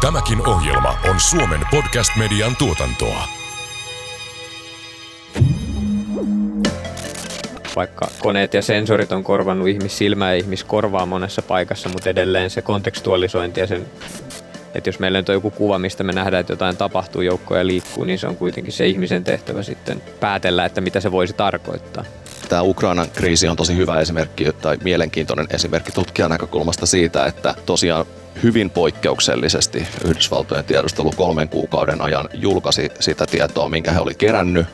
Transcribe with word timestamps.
Tämäkin 0.00 0.48
ohjelma 0.48 0.98
on 1.10 1.20
Suomen 1.20 1.60
podcast-median 1.70 2.56
tuotantoa. 2.56 3.28
Vaikka 7.76 8.08
koneet 8.20 8.54
ja 8.54 8.62
sensorit 8.62 9.12
on 9.12 9.24
korvannut 9.24 9.68
ihmissilmää 9.68 10.32
ja 10.32 10.38
ihmiskorvaa 10.38 11.06
monessa 11.06 11.42
paikassa, 11.42 11.88
mutta 11.88 12.10
edelleen 12.10 12.50
se 12.50 12.62
kontekstualisointi 12.62 13.60
ja 13.60 13.66
sen 13.66 13.86
että 14.74 14.88
jos 14.88 14.98
meillä 14.98 15.18
on 15.18 15.34
joku 15.34 15.50
kuva, 15.50 15.78
mistä 15.78 16.04
me 16.04 16.12
nähdään, 16.12 16.40
että 16.40 16.52
jotain 16.52 16.76
tapahtuu, 16.76 17.22
joukkoja 17.22 17.66
liikkuu, 17.66 18.04
niin 18.04 18.18
se 18.18 18.26
on 18.26 18.36
kuitenkin 18.36 18.72
se 18.72 18.86
ihmisen 18.86 19.24
tehtävä 19.24 19.62
sitten 19.62 20.02
päätellä, 20.20 20.64
että 20.64 20.80
mitä 20.80 21.00
se 21.00 21.12
voisi 21.12 21.32
tarkoittaa. 21.32 22.04
Tämä 22.48 22.62
Ukrainan 22.62 23.10
kriisi 23.10 23.48
on 23.48 23.56
tosi 23.56 23.76
hyvä 23.76 24.00
esimerkki 24.00 24.52
tai 24.52 24.78
mielenkiintoinen 24.84 25.46
esimerkki 25.50 25.92
tutkijan 25.92 26.30
näkökulmasta 26.30 26.86
siitä, 26.86 27.26
että 27.26 27.54
tosiaan 27.66 28.06
hyvin 28.42 28.70
poikkeuksellisesti 28.70 29.86
Yhdysvaltojen 30.04 30.64
tiedustelu 30.64 31.12
kolmen 31.16 31.48
kuukauden 31.48 32.00
ajan 32.00 32.28
julkaisi 32.34 32.90
sitä 33.00 33.26
tietoa, 33.26 33.68
minkä 33.68 33.92
he 33.92 34.00
oli 34.00 34.14
kerännyt 34.14 34.66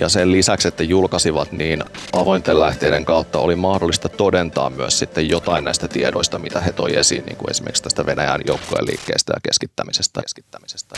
ja 0.00 0.08
sen 0.08 0.32
lisäksi, 0.32 0.68
että 0.68 0.82
julkaisivat, 0.82 1.52
niin 1.52 1.84
avointen 2.12 2.60
lähteiden 2.60 3.04
kautta 3.04 3.38
oli 3.38 3.56
mahdollista 3.56 4.08
todentaa 4.08 4.70
myös 4.70 4.98
sitten 4.98 5.28
jotain 5.28 5.64
näistä 5.64 5.88
tiedoista, 5.88 6.38
mitä 6.38 6.60
he 6.60 6.72
toi 6.72 6.96
esiin, 6.96 7.24
niin 7.24 7.36
kuin 7.36 7.50
esimerkiksi 7.50 7.82
tästä 7.82 8.06
Venäjän 8.06 8.40
joukkojen 8.46 8.86
liikkeestä 8.86 9.32
ja 9.36 9.40
keskittämisestä. 9.42 10.22
keskittämisestä. 10.22 10.94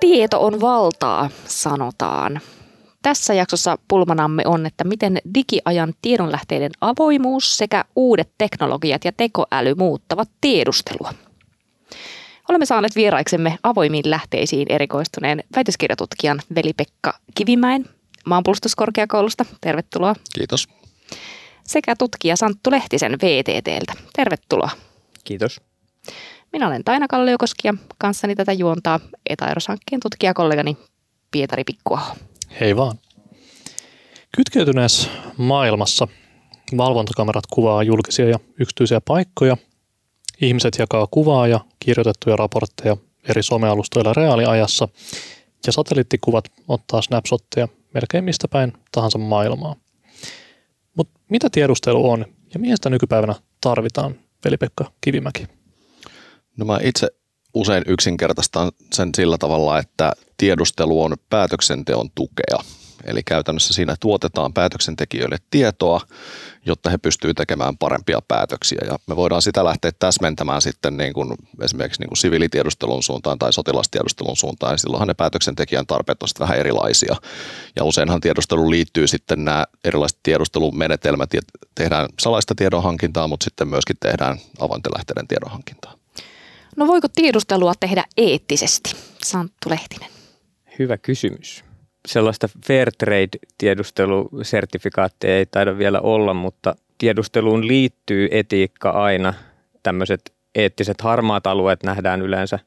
Tieto 0.00 0.44
on 0.44 0.60
valtaa, 0.60 1.30
sanotaan. 1.46 2.40
Tässä 3.06 3.34
jaksossa 3.34 3.78
pulmanamme 3.88 4.42
on, 4.46 4.66
että 4.66 4.84
miten 4.84 5.18
digiajan 5.34 5.94
tiedonlähteiden 6.02 6.70
avoimuus 6.80 7.58
sekä 7.58 7.84
uudet 7.96 8.30
teknologiat 8.38 9.04
ja 9.04 9.12
tekoäly 9.12 9.74
muuttavat 9.74 10.28
tiedustelua. 10.40 11.14
Olemme 12.48 12.66
saaneet 12.66 12.96
vieraiksemme 12.96 13.58
avoimiin 13.62 14.10
lähteisiin 14.10 14.66
erikoistuneen 14.68 15.44
väitöskirjatutkijan 15.56 16.40
Veli-Pekka 16.54 17.18
Kivimäen 17.34 17.84
maanpuolustuskorkeakoulusta. 18.24 19.44
Tervetuloa. 19.60 20.14
Kiitos. 20.34 20.68
Sekä 21.64 21.96
tutkija 21.98 22.36
Santtu 22.36 22.70
Lehtisen 22.70 23.12
VTTltä. 23.12 23.92
Tervetuloa. 24.16 24.70
Kiitos. 25.24 25.60
Minä 26.52 26.68
olen 26.68 26.84
Taina 26.84 27.08
Kalliokoski 27.08 27.68
ja 27.68 27.74
kanssani 27.98 28.34
tätä 28.34 28.52
juontaa 28.52 29.00
Etaeros-hankkeen 29.30 30.00
tutkijakollegani 30.00 30.76
Pietari 31.30 31.64
Pikkuaho. 31.64 32.16
Hei 32.60 32.76
vaan. 32.76 32.98
Kytkeytyneessä 34.36 35.08
maailmassa 35.36 36.08
valvontakamerat 36.76 37.44
kuvaa 37.50 37.82
julkisia 37.82 38.28
ja 38.28 38.38
yksityisiä 38.60 39.00
paikkoja– 39.00 39.56
Ihmiset 40.40 40.76
jakaa 40.78 41.06
kuvaa 41.10 41.46
ja 41.46 41.60
kirjoitettuja 41.80 42.36
raportteja 42.36 42.96
eri 43.28 43.42
somealustoilla 43.42 44.12
reaaliajassa 44.12 44.88
ja 45.66 45.72
satelliittikuvat 45.72 46.44
ottaa 46.68 47.02
snapshotteja 47.02 47.68
melkein 47.94 48.24
mistä 48.24 48.48
päin 48.48 48.72
tahansa 48.92 49.18
maailmaa. 49.18 49.76
Mutta 50.94 51.20
mitä 51.28 51.48
tiedustelu 51.52 52.10
on 52.10 52.26
ja 52.54 52.60
mihin 52.60 52.76
sitä 52.76 52.90
nykypäivänä 52.90 53.34
tarvitaan, 53.60 54.14
Veli-Pekka 54.44 54.92
Kivimäki? 55.00 55.46
No 56.56 56.64
mä 56.66 56.78
itse 56.82 57.08
usein 57.56 57.82
yksinkertaistan 57.86 58.72
sen 58.92 59.10
sillä 59.16 59.38
tavalla, 59.38 59.78
että 59.78 60.12
tiedustelu 60.36 61.02
on 61.02 61.16
päätöksenteon 61.30 62.10
tukea. 62.14 62.58
Eli 63.04 63.22
käytännössä 63.22 63.74
siinä 63.74 63.96
tuotetaan 64.00 64.52
päätöksentekijöille 64.52 65.36
tietoa, 65.50 66.00
jotta 66.66 66.90
he 66.90 66.98
pystyvät 66.98 67.36
tekemään 67.36 67.78
parempia 67.78 68.18
päätöksiä. 68.28 68.78
Ja 68.86 68.98
me 69.06 69.16
voidaan 69.16 69.42
sitä 69.42 69.64
lähteä 69.64 69.90
täsmentämään 69.98 70.62
sitten 70.62 70.96
niin 70.96 71.12
kuin 71.12 71.34
esimerkiksi 71.62 72.00
niin 72.00 72.08
kuin 72.08 72.18
siviilitiedustelun 72.18 73.02
suuntaan 73.02 73.38
tai 73.38 73.52
sotilastiedustelun 73.52 74.36
suuntaan. 74.36 74.72
Ja 74.72 74.76
silloinhan 74.76 75.08
ne 75.08 75.14
päätöksentekijän 75.14 75.86
tarpeet 75.86 76.22
ovat 76.22 76.40
vähän 76.40 76.58
erilaisia. 76.58 77.16
Ja 77.76 77.84
useinhan 77.84 78.20
tiedusteluun 78.20 78.70
liittyy 78.70 79.06
sitten 79.06 79.44
nämä 79.44 79.64
erilaiset 79.84 80.18
tiedustelumenetelmät. 80.22 81.30
Tehdään 81.74 82.08
salaista 82.20 82.54
tiedonhankintaa, 82.54 83.28
mutta 83.28 83.44
sitten 83.44 83.68
myöskin 83.68 83.96
tehdään 84.00 84.38
avointen 84.58 84.92
lähteiden 84.96 85.28
tiedonhankintaa. 85.28 85.95
No 86.76 86.86
voiko 86.86 87.08
tiedustelua 87.14 87.72
tehdä 87.80 88.04
eettisesti? 88.16 88.96
Santtu 89.24 89.70
Lehtinen. 89.70 90.08
Hyvä 90.78 90.98
kysymys 90.98 91.64
sellaista 92.06 92.48
fair 92.66 92.90
trade-tiedustelusertifikaattia 93.04 95.36
ei 95.36 95.46
taida 95.46 95.78
vielä 95.78 96.00
olla, 96.00 96.34
mutta 96.34 96.76
tiedusteluun 96.98 97.68
liittyy 97.68 98.28
etiikka 98.30 98.90
aina. 98.90 99.34
Tämmöiset 99.82 100.32
eettiset 100.54 101.00
harmaat 101.00 101.46
alueet 101.46 101.82
nähdään 101.82 102.22
yleensä 102.22 102.58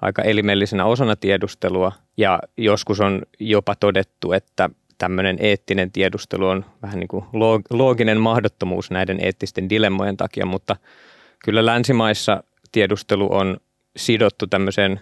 aika 0.00 0.22
elimellisenä 0.22 0.84
osana 0.84 1.16
tiedustelua 1.16 1.92
ja 2.16 2.40
joskus 2.56 3.00
on 3.00 3.22
jopa 3.40 3.74
todettu, 3.74 4.32
että 4.32 4.70
tämmöinen 4.98 5.36
eettinen 5.40 5.92
tiedustelu 5.92 6.46
on 6.46 6.64
vähän 6.82 7.00
niin 7.00 7.08
kuin 7.08 7.24
looginen 7.70 8.20
mahdottomuus 8.20 8.90
näiden 8.90 9.24
eettisten 9.24 9.68
dilemmojen 9.68 10.16
takia, 10.16 10.46
mutta 10.46 10.76
kyllä 11.44 11.66
länsimaissa 11.66 12.42
tiedustelu 12.72 13.28
on 13.34 13.56
sidottu 13.96 14.46
tämmöiseen 14.46 15.00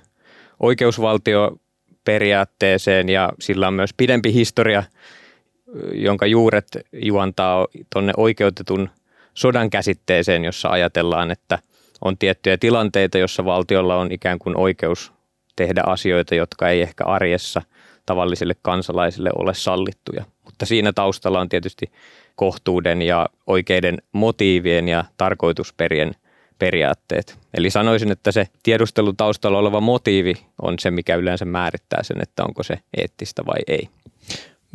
oikeusvaltio 0.60 1.56
periaatteeseen 2.04 3.08
ja 3.08 3.32
sillä 3.40 3.68
on 3.68 3.74
myös 3.74 3.94
pidempi 3.96 4.32
historia, 4.32 4.82
jonka 5.92 6.26
juuret 6.26 6.66
juontaa 6.92 7.66
tuonne 7.92 8.12
oikeutetun 8.16 8.90
sodan 9.34 9.70
käsitteeseen, 9.70 10.44
jossa 10.44 10.68
ajatellaan, 10.68 11.30
että 11.30 11.58
on 12.04 12.18
tiettyjä 12.18 12.58
tilanteita, 12.58 13.18
jossa 13.18 13.44
valtiolla 13.44 13.96
on 13.96 14.12
ikään 14.12 14.38
kuin 14.38 14.56
oikeus 14.56 15.12
tehdä 15.56 15.82
asioita, 15.86 16.34
jotka 16.34 16.68
ei 16.68 16.82
ehkä 16.82 17.04
arjessa 17.04 17.62
tavallisille 18.06 18.54
kansalaisille 18.62 19.30
ole 19.38 19.54
sallittuja. 19.54 20.24
Mutta 20.44 20.66
siinä 20.66 20.92
taustalla 20.92 21.40
on 21.40 21.48
tietysti 21.48 21.92
kohtuuden 22.36 23.02
ja 23.02 23.28
oikeiden 23.46 23.98
motiivien 24.12 24.88
ja 24.88 25.04
tarkoitusperien– 25.16 26.14
periaatteet. 26.58 27.38
Eli 27.54 27.70
sanoisin, 27.70 28.12
että 28.12 28.32
se 28.32 28.48
tiedustelun 28.62 29.16
taustalla 29.16 29.58
oleva 29.58 29.80
motiivi 29.80 30.34
on 30.62 30.78
se, 30.78 30.90
mikä 30.90 31.14
yleensä 31.14 31.44
määrittää 31.44 32.02
sen, 32.02 32.22
että 32.22 32.44
onko 32.44 32.62
se 32.62 32.78
eettistä 32.96 33.46
vai 33.46 33.58
ei. 33.66 33.88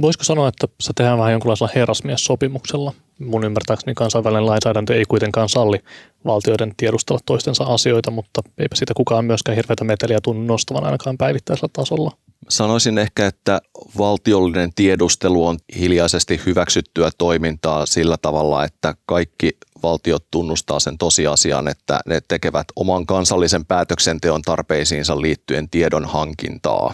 Voisiko 0.02 0.24
sanoa, 0.24 0.48
että 0.48 0.68
se 0.82 0.94
tehdään 0.96 1.18
vähän 1.18 1.32
jonkinlaisella 1.32 1.72
herrasmies-sopimuksella? 1.76 2.94
Mun 3.20 3.44
ymmärtääkseni 3.44 3.94
kansainvälinen 3.94 4.46
lainsäädäntö 4.46 4.96
ei 4.96 5.06
kuitenkaan 5.06 5.50
salli 5.50 5.80
valtioiden 6.26 6.74
tiedustella 6.78 7.20
toistensa 7.26 7.64
asioita, 7.64 8.12
mutta 8.12 8.42
eipä 8.58 8.76
siitä 8.76 8.94
kukaan 8.94 9.26
myöskään 9.26 9.56
hirveätä 9.56 9.84
meteliä 9.84 10.20
tunnu 10.24 10.44
nostavan 10.44 10.84
ainakaan 10.84 11.18
päivittäisellä 11.18 11.70
tasolla. 11.74 12.12
Sanoisin 12.50 12.98
ehkä, 12.98 13.28
että 13.28 13.62
valtiollinen 13.98 14.74
tiedustelu 14.76 15.48
on 15.48 15.58
hiljaisesti 15.80 16.42
hyväksyttyä 16.46 17.10
toimintaa 17.18 17.86
sillä 17.86 18.18
tavalla, 18.18 18.64
että 18.64 18.96
kaikki 19.06 19.58
valtiot 19.84 20.26
tunnustaa 20.32 20.80
sen 20.80 20.98
tosiasian, 20.98 21.68
että 21.68 22.00
ne 22.06 22.22
tekevät 22.28 22.68
oman 22.76 23.06
kansallisen 23.06 23.66
päätöksenteon 23.66 24.42
tarpeisiinsa 24.42 25.22
liittyen 25.22 25.70
tiedon 25.70 26.06
hankintaa. 26.06 26.94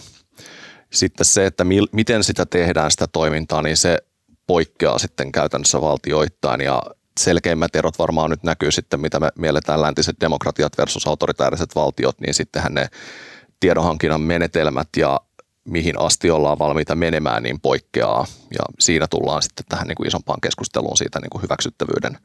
Sitten 0.92 1.24
se, 1.24 1.46
että 1.46 1.64
mil, 1.64 1.86
miten 1.92 2.24
sitä 2.24 2.46
tehdään 2.46 2.90
sitä 2.90 3.06
toimintaa, 3.06 3.62
niin 3.62 3.76
se 3.76 3.98
poikkeaa 4.46 4.98
sitten 4.98 5.32
käytännössä 5.32 5.80
valtioittain 5.80 6.60
ja 6.60 6.82
selkeimmät 7.20 7.76
erot 7.76 7.98
varmaan 7.98 8.30
nyt 8.30 8.42
näkyy 8.42 8.70
sitten, 8.70 9.00
mitä 9.00 9.20
me 9.20 9.28
mielletään 9.38 9.82
läntiset 9.82 10.16
demokratiat 10.20 10.78
versus 10.78 11.06
autoritääriset 11.06 11.74
valtiot, 11.74 12.20
niin 12.20 12.34
sittenhän 12.34 12.74
ne 12.74 12.88
tiedonhankinnan 13.60 14.20
menetelmät 14.20 14.88
ja 14.96 15.20
mihin 15.70 16.00
asti 16.00 16.30
ollaan 16.30 16.58
valmiita 16.58 16.94
menemään, 16.94 17.42
niin 17.42 17.60
poikkeaa. 17.60 18.26
Ja 18.50 18.64
siinä 18.78 19.06
tullaan 19.10 19.42
sitten 19.42 19.66
tähän 19.68 19.86
niin 19.86 19.96
kuin 19.96 20.06
isompaan 20.06 20.40
keskusteluun 20.40 20.96
siitä 20.96 21.20
niin 21.20 21.30
kuin 21.30 21.42
hyväksyttävyyden 21.42 22.18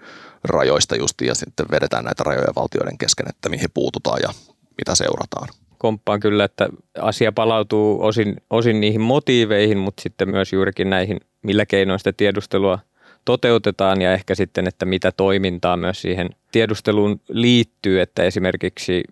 rajoista 0.43 0.95
justiin, 0.95 1.27
ja 1.27 1.35
sitten 1.35 1.65
vedetään 1.71 2.05
näitä 2.05 2.23
rajoja 2.23 2.55
valtioiden 2.55 2.97
kesken, 2.97 3.29
että 3.29 3.49
mihin 3.49 3.69
puututaan 3.73 4.19
ja 4.23 4.29
mitä 4.77 4.95
seurataan. 4.95 5.47
Komppaan 5.77 6.19
kyllä, 6.19 6.43
että 6.43 6.69
asia 7.01 7.31
palautuu 7.31 8.03
osin, 8.03 8.35
osin 8.49 8.81
niihin 8.81 9.01
motiiveihin, 9.01 9.77
mutta 9.77 10.01
sitten 10.01 10.29
myös 10.29 10.53
juurikin 10.53 10.89
näihin, 10.89 11.19
millä 11.41 11.65
keinoin 11.65 11.99
sitä 11.99 12.13
tiedustelua 12.13 12.79
toteutetaan 13.25 14.01
ja 14.01 14.13
ehkä 14.13 14.35
sitten, 14.35 14.67
että 14.67 14.85
mitä 14.85 15.11
toimintaa 15.11 15.77
myös 15.77 16.01
siihen 16.01 16.29
tiedusteluun 16.51 17.21
liittyy, 17.27 18.01
että 18.01 18.23
esimerkiksi 18.23 19.03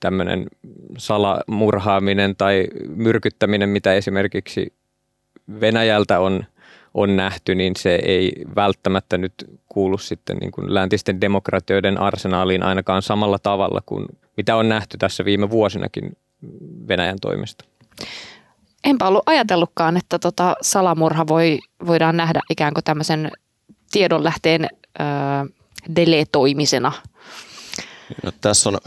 tämmöinen 0.00 0.46
salamurhaaminen 0.98 2.36
tai 2.36 2.66
myrkyttäminen, 2.88 3.68
mitä 3.68 3.94
esimerkiksi 3.94 4.72
Venäjältä 5.60 6.20
on, 6.20 6.44
on 6.94 7.16
nähty, 7.16 7.54
niin 7.54 7.76
se 7.76 7.94
ei 7.94 8.32
välttämättä 8.56 9.18
nyt 9.18 9.32
kuulu 9.68 9.98
sitten 9.98 10.36
niin 10.36 10.52
kuin 10.52 10.74
läntisten 10.74 11.20
demokratioiden 11.20 12.00
arsenaaliin 12.00 12.62
ainakaan 12.62 13.02
samalla 13.02 13.38
tavalla 13.38 13.80
kuin 13.86 14.06
mitä 14.36 14.56
on 14.56 14.68
nähty 14.68 14.98
tässä 14.98 15.24
viime 15.24 15.50
vuosinakin 15.50 16.16
Venäjän 16.88 17.18
toimesta. 17.20 17.64
Enpä 18.84 19.08
ollut 19.08 19.22
ajatellutkaan, 19.26 19.96
että 19.96 20.18
tota 20.18 20.56
salamurha 20.62 21.26
voi, 21.28 21.58
voidaan 21.86 22.16
nähdä 22.16 22.40
ikään 22.50 22.74
kuin 22.74 22.84
tämmöisen 22.84 23.30
tiedonlähteen 23.90 24.64
ö, 24.64 25.04
deletoimisena? 25.96 26.92
No, 28.24 28.32
tässä 28.40 28.68
on 28.68 28.78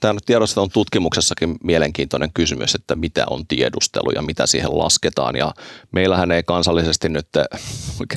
tämä 0.00 0.18
tiedossa 0.26 0.60
on 0.60 0.70
tutkimuksessakin 0.70 1.56
mielenkiintoinen 1.64 2.30
kysymys, 2.34 2.74
että 2.74 2.96
mitä 2.96 3.24
on 3.30 3.46
tiedustelu 3.46 4.10
ja 4.14 4.22
mitä 4.22 4.46
siihen 4.46 4.78
lasketaan. 4.78 5.36
Ja 5.36 5.54
meillähän 5.92 6.32
ei 6.32 6.42
kansallisesti 6.42 7.08
nyt, 7.08 7.28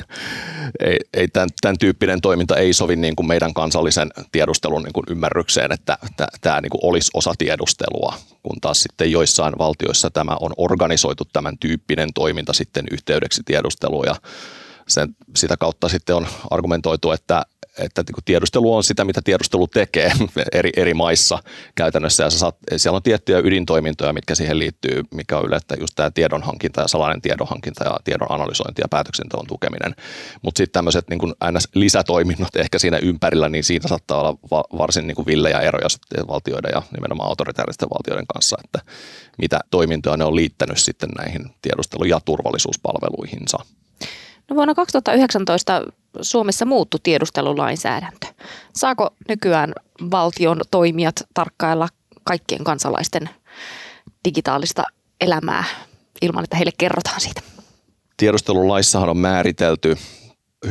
ei, 0.86 0.96
ei 1.14 1.28
tämän, 1.28 1.48
tämän 1.60 1.78
tyyppinen 1.78 2.20
toiminta 2.20 2.56
ei 2.56 2.72
sovi 2.72 2.96
niin 2.96 3.16
kuin 3.16 3.26
meidän 3.26 3.54
kansallisen 3.54 4.10
tiedustelun 4.32 4.82
niin 4.82 4.92
kuin 4.92 5.04
ymmärrykseen, 5.10 5.72
että 5.72 5.98
tämä 6.40 6.60
niin 6.60 6.70
kuin 6.70 6.80
olisi 6.82 7.10
osa 7.14 7.34
tiedustelua, 7.38 8.14
kun 8.42 8.60
taas 8.60 8.82
sitten 8.82 9.10
joissain 9.10 9.58
valtioissa 9.58 10.10
tämä 10.10 10.36
on 10.40 10.52
organisoitu 10.56 11.24
tämän 11.32 11.58
tyyppinen 11.58 12.08
toiminta 12.14 12.52
sitten 12.52 12.84
yhteydeksi 12.90 13.42
tiedusteluun 13.44 14.06
ja 14.06 14.14
sen, 14.88 15.16
sitä 15.36 15.56
kautta 15.56 15.88
sitten 15.88 16.16
on 16.16 16.26
argumentoitu, 16.50 17.12
että 17.12 17.42
että 17.78 18.02
niin 18.02 18.24
tiedustelu 18.24 18.76
on 18.76 18.84
sitä, 18.84 19.04
mitä 19.04 19.20
tiedustelu 19.24 19.66
tekee 19.66 20.12
eri, 20.52 20.70
eri 20.76 20.94
maissa 20.94 21.38
käytännössä. 21.74 22.24
Ja 22.24 22.30
saat, 22.30 22.56
siellä 22.76 22.96
on 22.96 23.02
tiettyjä 23.02 23.38
ydintoimintoja, 23.38 24.12
mitkä 24.12 24.34
siihen 24.34 24.58
liittyy, 24.58 25.02
mikä 25.14 25.38
on 25.38 25.46
yleensä 25.46 25.76
just 25.80 25.92
tämä 25.96 26.10
tiedonhankinta 26.10 26.80
ja 26.80 26.88
salainen 26.88 27.22
tiedonhankinta 27.22 27.84
ja 27.84 27.96
tiedon 28.04 28.32
analysointi 28.32 28.82
ja 28.82 28.88
päätöksenteon 28.88 29.46
tukeminen. 29.46 29.94
Mutta 30.42 30.58
sitten 30.58 30.72
tämmöiset 30.72 31.08
niin 31.10 31.34
lisätoiminnot 31.74 32.56
ehkä 32.56 32.78
siinä 32.78 32.98
ympärillä, 32.98 33.48
niin 33.48 33.64
siinä 33.64 33.88
saattaa 33.88 34.20
olla 34.20 34.38
va, 34.50 34.64
varsin 34.78 35.06
niin 35.06 35.14
kuin 35.14 35.26
villejä 35.26 35.60
eroja 35.60 35.88
valtioiden 36.28 36.70
ja 36.74 36.82
nimenomaan 36.96 37.28
autoritaaristen 37.28 37.88
valtioiden 37.90 38.26
kanssa, 38.26 38.56
että 38.64 38.92
mitä 39.38 39.60
toimintoja 39.70 40.16
ne 40.16 40.24
on 40.24 40.36
liittänyt 40.36 40.78
sitten 40.78 41.08
näihin 41.08 41.50
tiedustelu- 41.62 42.04
ja 42.04 42.20
turvallisuuspalveluihinsa. 42.24 43.58
No 44.50 44.56
vuonna 44.56 44.74
2019 44.74 45.82
Suomessa 46.20 46.64
muuttu 46.64 46.98
tiedustelulainsäädäntö. 47.02 48.26
Saako 48.74 49.10
nykyään 49.28 49.72
valtion 50.10 50.60
toimijat 50.70 51.14
tarkkailla 51.34 51.88
kaikkien 52.24 52.64
kansalaisten 52.64 53.30
digitaalista 54.24 54.82
elämää 55.20 55.64
ilman, 56.22 56.44
että 56.44 56.56
heille 56.56 56.72
kerrotaan 56.78 57.20
siitä? 57.20 57.40
Tiedustelulaissahan 58.16 59.08
on 59.08 59.16
määritelty 59.16 59.96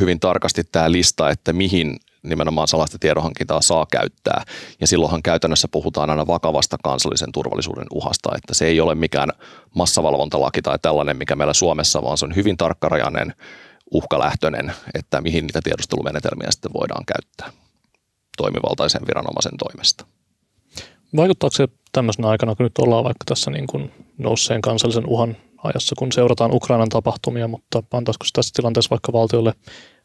hyvin 0.00 0.20
tarkasti 0.20 0.64
tämä 0.64 0.92
lista, 0.92 1.30
että 1.30 1.52
mihin 1.52 1.96
nimenomaan 2.22 2.68
salaista 2.68 2.98
tiedonhankintaa 2.98 3.60
saa 3.60 3.86
käyttää. 3.90 4.44
Ja 4.80 4.86
silloinhan 4.86 5.22
käytännössä 5.22 5.68
puhutaan 5.68 6.10
aina 6.10 6.26
vakavasta 6.26 6.76
kansallisen 6.82 7.32
turvallisuuden 7.32 7.86
uhasta, 7.92 8.30
että 8.36 8.54
se 8.54 8.66
ei 8.66 8.80
ole 8.80 8.94
mikään 8.94 9.28
massavalvontalaki 9.74 10.62
tai 10.62 10.78
tällainen, 10.82 11.16
mikä 11.16 11.36
meillä 11.36 11.54
Suomessa, 11.54 12.02
vaan 12.02 12.18
se 12.18 12.24
on 12.24 12.36
hyvin 12.36 12.56
tarkkarajainen 12.56 13.34
uhkalähtöinen, 13.90 14.72
että 14.94 15.20
mihin 15.20 15.46
niitä 15.46 15.60
tiedustelumenetelmiä 15.64 16.50
sitten 16.50 16.72
voidaan 16.72 17.04
käyttää 17.06 17.60
toimivaltaisen 18.36 19.06
viranomaisen 19.06 19.56
toimesta. 19.58 20.06
Vaikuttaako 21.16 21.56
se 21.56 21.68
tämmöisenä 21.92 22.28
aikana, 22.28 22.54
kun 22.54 22.64
nyt 22.64 22.78
ollaan 22.78 23.04
vaikka 23.04 23.24
tässä 23.26 23.50
niin 23.50 23.66
kuin 23.66 23.92
nousseen 24.18 24.60
kansallisen 24.60 25.06
uhan 25.06 25.36
ajassa, 25.64 25.94
kun 25.98 26.12
seurataan 26.12 26.54
Ukrainan 26.54 26.88
tapahtumia, 26.88 27.48
mutta 27.48 27.82
antaisiko 27.92 28.24
se 28.24 28.32
tässä 28.32 28.52
tilanteessa 28.56 28.90
vaikka 28.90 29.12
valtiolle 29.12 29.54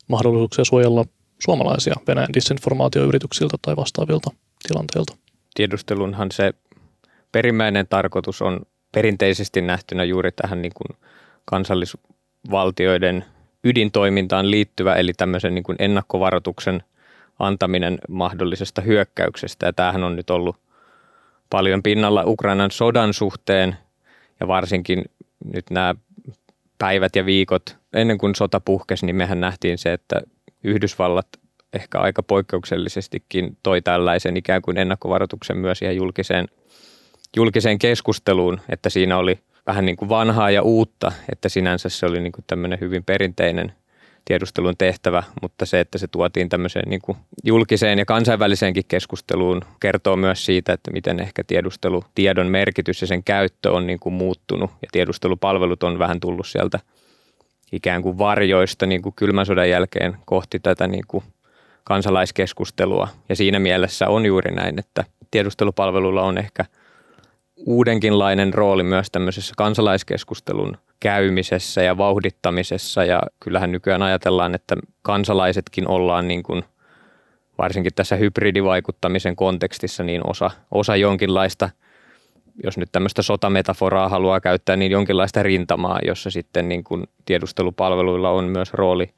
mahdollisuuksia 0.08 0.66
suojella 0.66 1.06
suomalaisia 1.40 1.96
Venäjän 2.08 2.34
disinformaatioyrityksiltä 2.34 3.58
tai 3.62 3.76
vastaavilta 3.76 4.32
tilanteilta? 4.68 5.16
Tiedustelunhan 5.56 6.32
se 6.32 6.54
perimmäinen 7.32 7.88
tarkoitus 7.88 8.42
on 8.42 8.62
perinteisesti 8.92 9.62
nähtynä 9.62 10.04
juuri 10.04 10.32
tähän 10.32 10.62
niin 10.62 10.74
kuin 10.76 10.98
kansallisvaltioiden 11.46 13.26
ydintoimintaan 13.66 14.52
liittyvä, 14.52 14.96
eli 14.96 15.14
tämmöisen 15.14 15.56
niin 15.56 15.64
kuin 15.64 15.76
ennakkovaroituksen 15.80 16.84
antaminen 17.40 17.98
mahdollisesta 18.10 18.82
hyökkäyksestä. 18.82 19.66
Ja 19.66 19.74
tämähän 19.74 20.04
on 20.04 20.16
nyt 20.16 20.30
ollut 20.30 20.56
paljon 21.50 21.84
pinnalla 21.84 22.24
Ukrainan 22.26 22.72
sodan 22.72 23.14
suhteen 23.14 23.78
ja 24.40 24.48
varsinkin 24.48 25.06
nyt 25.54 25.66
nämä 25.70 25.96
päivät 26.78 27.16
ja 27.16 27.26
viikot 27.26 27.78
ennen 27.94 28.18
kuin 28.18 28.36
sota 28.36 28.60
puhkesi, 28.60 29.06
niin 29.06 29.16
mehän 29.16 29.40
nähtiin 29.40 29.78
se, 29.78 29.94
että 29.94 30.22
Yhdysvallat 30.64 31.28
ehkä 31.74 32.00
aika 32.00 32.24
poikkeuksellisestikin 32.24 33.58
toi 33.64 33.82
tällaisen 33.82 34.38
ikään 34.38 34.62
kuin 34.62 34.78
ennakkovaroituksen 34.78 35.58
myös 35.58 35.82
ihan 35.82 35.96
julkiseen, 35.96 36.48
julkiseen 37.36 37.80
keskusteluun, 37.80 38.62
että 38.70 38.90
siinä 38.90 39.18
oli– 39.18 39.40
vähän 39.68 39.86
niin 39.86 39.98
kuin 39.98 40.10
vanhaa 40.10 40.52
ja 40.52 40.62
uutta, 40.62 41.12
että 41.32 41.50
sinänsä 41.50 41.90
se 41.90 42.06
oli 42.06 42.20
niin 42.20 42.32
kuin 42.32 42.46
tämmöinen 42.48 42.80
hyvin 42.80 43.04
perinteinen 43.04 43.74
tiedustelun 44.26 44.78
tehtävä, 44.78 45.24
mutta 45.42 45.66
se, 45.66 45.80
että 45.80 45.98
se 45.98 46.08
tuotiin 46.08 46.50
tämmöiseen 46.50 46.90
niin 46.90 47.02
kuin 47.02 47.18
julkiseen 47.44 48.00
ja 48.00 48.06
kansainväliseenkin 48.06 48.84
keskusteluun, 48.88 49.62
kertoo 49.80 50.16
myös 50.16 50.46
siitä, 50.46 50.74
että 50.74 50.92
miten 50.92 51.20
ehkä 51.20 51.44
tiedustelutiedon 51.44 52.48
merkitys 52.48 53.02
ja 53.02 53.08
sen 53.08 53.24
käyttö 53.24 53.72
on 53.72 53.88
niin 53.88 54.00
kuin 54.00 54.14
muuttunut 54.14 54.72
ja 54.82 54.88
tiedustelupalvelut 54.92 55.84
on 55.84 56.00
vähän 56.00 56.20
tullut 56.20 56.48
sieltä 56.48 56.80
ikään 57.72 58.02
kuin 58.02 58.18
varjoista 58.18 58.86
niin 58.86 59.02
kuin 59.02 59.16
kylmän 59.16 59.46
sodan 59.46 59.70
jälkeen 59.70 60.18
kohti 60.26 60.60
tätä 60.60 60.88
niin 60.88 61.06
kuin 61.08 61.24
kansalaiskeskustelua. 61.84 63.08
Ja 63.30 63.36
siinä 63.36 63.60
mielessä 63.60 64.08
on 64.08 64.26
juuri 64.26 64.56
näin, 64.56 64.80
että 64.80 65.04
tiedustelupalveluilla 65.32 66.24
on 66.24 66.38
ehkä– 66.38 66.66
uudenkinlainen 67.58 68.54
rooli 68.54 68.84
myös 68.84 69.08
tämmöisessä 69.12 69.54
kansalaiskeskustelun 69.58 70.78
käymisessä 71.00 71.84
ja 71.84 71.98
vauhdittamisessa. 71.98 73.04
Ja 73.04 73.22
kyllähän 73.40 73.72
nykyään 73.72 74.02
ajatellaan, 74.02 74.56
että 74.56 74.76
kansalaisetkin 75.02 75.88
ollaan 75.88 76.28
niin 76.28 76.44
kuin, 76.44 76.64
varsinkin 77.58 77.94
tässä 77.96 78.16
hybridivaikuttamisen 78.16 79.36
kontekstissa 79.36 80.04
niin 80.04 80.30
osa, 80.30 80.52
osa 80.72 80.96
jonkinlaista, 80.96 81.70
jos 82.64 82.78
nyt 82.78 82.90
tämmöistä 82.92 83.22
sotametaforaa 83.22 84.10
haluaa 84.10 84.42
käyttää, 84.42 84.76
niin 84.76 84.92
jonkinlaista 84.92 85.44
rintamaa, 85.44 86.00
jossa 86.06 86.30
sitten 86.30 86.70
niin 86.70 86.84
kuin 86.84 87.04
tiedustelupalveluilla 87.26 88.30
on 88.30 88.46
myös 88.46 88.74
rooli 88.74 89.14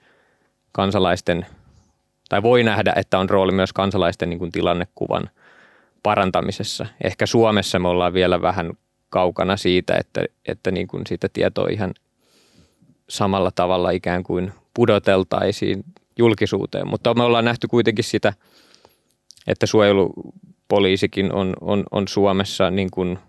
kansalaisten, 0.71 1.45
tai 2.29 2.43
voi 2.43 2.63
nähdä, 2.63 2.93
että 2.95 3.19
on 3.19 3.29
rooli 3.29 3.51
myös 3.51 3.73
kansalaisten 3.73 4.29
niin 4.29 4.39
kuin 4.39 4.51
tilannekuvan– 4.51 5.29
parantamisessa. 6.03 6.85
Ehkä 7.03 7.25
Suomessa 7.25 7.79
me 7.79 7.87
ollaan 7.87 8.13
vielä 8.13 8.41
vähän 8.41 8.71
kaukana 9.09 9.57
siitä, 9.57 9.95
että, 9.95 10.25
että 10.47 10.71
niin 10.71 10.87
kuin 10.87 11.03
sitä 11.07 11.27
tietoa 11.33 11.67
ihan 11.71 11.93
samalla 13.09 13.51
tavalla 13.51 13.91
ikään 13.91 14.23
kuin 14.23 14.51
pudoteltaisiin 14.73 15.83
julkisuuteen. 16.17 16.87
Mutta 16.87 17.13
me 17.13 17.23
ollaan 17.23 17.45
nähty 17.45 17.67
kuitenkin 17.67 18.03
sitä, 18.03 18.33
että 19.47 19.65
suojelupoliisikin 19.65 21.33
on, 21.33 21.53
on, 21.61 21.83
on 21.91 22.07
Suomessa 22.07 22.71
niin 22.71 22.91
kuin 22.91 23.19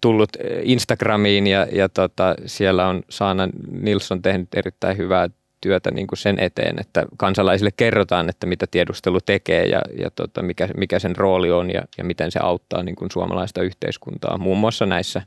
tullut 0.00 0.30
Instagramiin 0.62 1.46
ja, 1.46 1.66
ja 1.72 1.88
tota, 1.88 2.34
siellä 2.46 2.88
on 2.88 3.02
Saana 3.10 3.48
Nilsson 3.70 4.22
tehnyt 4.22 4.48
erittäin 4.54 4.96
hyvää 4.96 5.28
työtä 5.60 5.90
niin 5.90 6.06
kuin 6.06 6.18
sen 6.18 6.38
eteen, 6.38 6.80
että 6.80 7.06
kansalaisille 7.16 7.70
kerrotaan, 7.76 8.28
että 8.28 8.46
mitä 8.46 8.66
tiedustelu 8.70 9.20
tekee 9.20 9.66
ja, 9.66 9.80
ja 9.98 10.10
tota, 10.10 10.42
mikä, 10.42 10.68
mikä 10.76 10.98
sen 10.98 11.16
rooli 11.16 11.50
on 11.50 11.70
ja, 11.70 11.82
ja 11.98 12.04
miten 12.04 12.30
se 12.30 12.38
auttaa 12.42 12.82
niin 12.82 12.96
kuin 12.96 13.10
suomalaista 13.10 13.62
yhteiskuntaa, 13.62 14.38
muun 14.38 14.58
muassa 14.58 14.86
näissä 14.86 15.22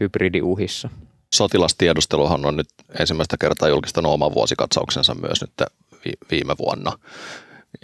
hybridiuhissa. 0.00 0.88
Sotilastiedusteluhan 1.34 2.46
on 2.46 2.56
nyt 2.56 2.68
ensimmäistä 3.00 3.36
kertaa 3.40 3.68
julkistanut 3.68 4.12
oman 4.12 4.34
vuosikatsauksensa 4.34 5.14
myös 5.14 5.40
nyt 5.40 5.68
viime 6.30 6.54
vuonna. 6.58 6.92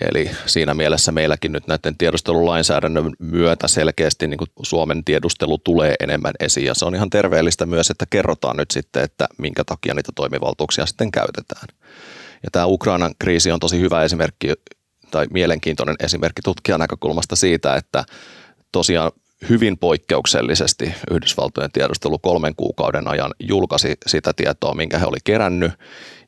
Eli 0.01 0.31
siinä 0.47 0.75
mielessä 0.75 1.13
meilläkin 1.13 1.53
nyt 1.53 1.67
näiden 1.67 1.97
tiedustelulainsäädännön 1.99 3.13
myötä 3.19 3.69
selkeästi 3.69 4.27
niin 4.27 4.39
Suomen 4.63 5.05
tiedustelu 5.05 5.59
tulee 5.59 5.95
enemmän 6.01 6.35
esiin. 6.41 6.67
Ja 6.67 6.75
se 6.75 6.85
on 6.85 6.95
ihan 6.95 7.11
terveellistä 7.11 7.67
myös, 7.67 7.91
että 7.91 8.07
kerrotaan 8.11 8.57
nyt 8.57 8.71
sitten, 8.71 9.05
että 9.05 9.29
minkä 9.39 9.65
takia 9.65 9.95
niitä 9.95 10.13
toimivaltuuksia 10.15 10.87
sitten 10.87 11.13
käytetään. 11.13 11.69
Ja 12.43 12.51
tämä 12.53 12.67
Ukrainan 12.67 13.15
kriisi 13.19 13.53
on 13.53 13.61
tosi 13.61 13.81
hyvä 13.81 14.03
esimerkki 14.03 14.53
tai 15.11 15.27
mielenkiintoinen 15.31 15.97
esimerkki 16.01 16.43
tutkijan 16.43 16.81
näkökulmasta 16.81 17.37
siitä, 17.37 17.77
että 17.77 18.05
tosiaan 18.73 19.13
hyvin 19.49 19.79
poikkeuksellisesti 19.79 20.95
Yhdysvaltojen 21.11 21.73
tiedustelu 21.73 22.19
kolmen 22.19 22.55
kuukauden 22.57 23.09
ajan 23.09 23.35
julkaisi 23.41 23.95
sitä 24.07 24.33
tietoa, 24.33 24.75
minkä 24.75 24.99
he 24.99 25.07
oli 25.07 25.19
kerännyt. 25.25 25.73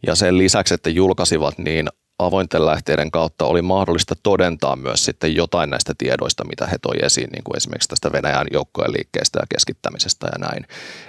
Ja 0.06 0.14
sen 0.14 0.38
lisäksi, 0.38 0.74
että 0.74 0.90
julkaisivat, 0.90 1.58
niin 1.58 1.88
avointen 2.24 2.66
lähteiden 2.66 3.10
kautta 3.10 3.44
oli 3.44 3.62
mahdollista 3.62 4.14
todentaa 4.22 4.76
myös 4.76 5.04
sitten 5.04 5.34
jotain 5.36 5.70
näistä 5.70 5.92
tiedoista, 5.98 6.44
mitä 6.44 6.66
he 6.66 6.78
toi 6.82 6.96
esiin, 7.02 7.30
niin 7.32 7.44
kuin 7.44 7.56
esimerkiksi 7.56 7.88
tästä 7.88 8.12
Venäjän 8.12 8.46
joukkojen 8.52 8.92
liikkeestä 8.92 9.38
ja 9.38 9.46
keskittämisestä 9.54 10.26
ja 10.26 10.38
näin. 10.38 10.66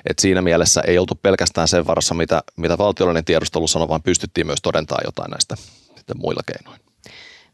Et 0.10 0.20
siinä 0.20 0.42
mielessä 0.42 0.82
ei 0.88 0.98
oltu 0.98 1.16
pelkästään 1.16 1.68
sen 1.68 1.88
varassa, 1.88 2.16
mitä, 2.16 2.44
mitä 2.56 2.78
valtiollinen 2.78 3.26
tiedustelu 3.26 3.68
sanoi, 3.68 3.88
vaan 3.88 4.04
pystyttiin 4.04 4.48
myös 4.48 4.62
todentaa 4.62 5.00
jotain 5.06 5.32
näistä 5.32 5.56
sitten 5.96 6.18
muilla 6.18 6.42
keinoin. 6.46 6.82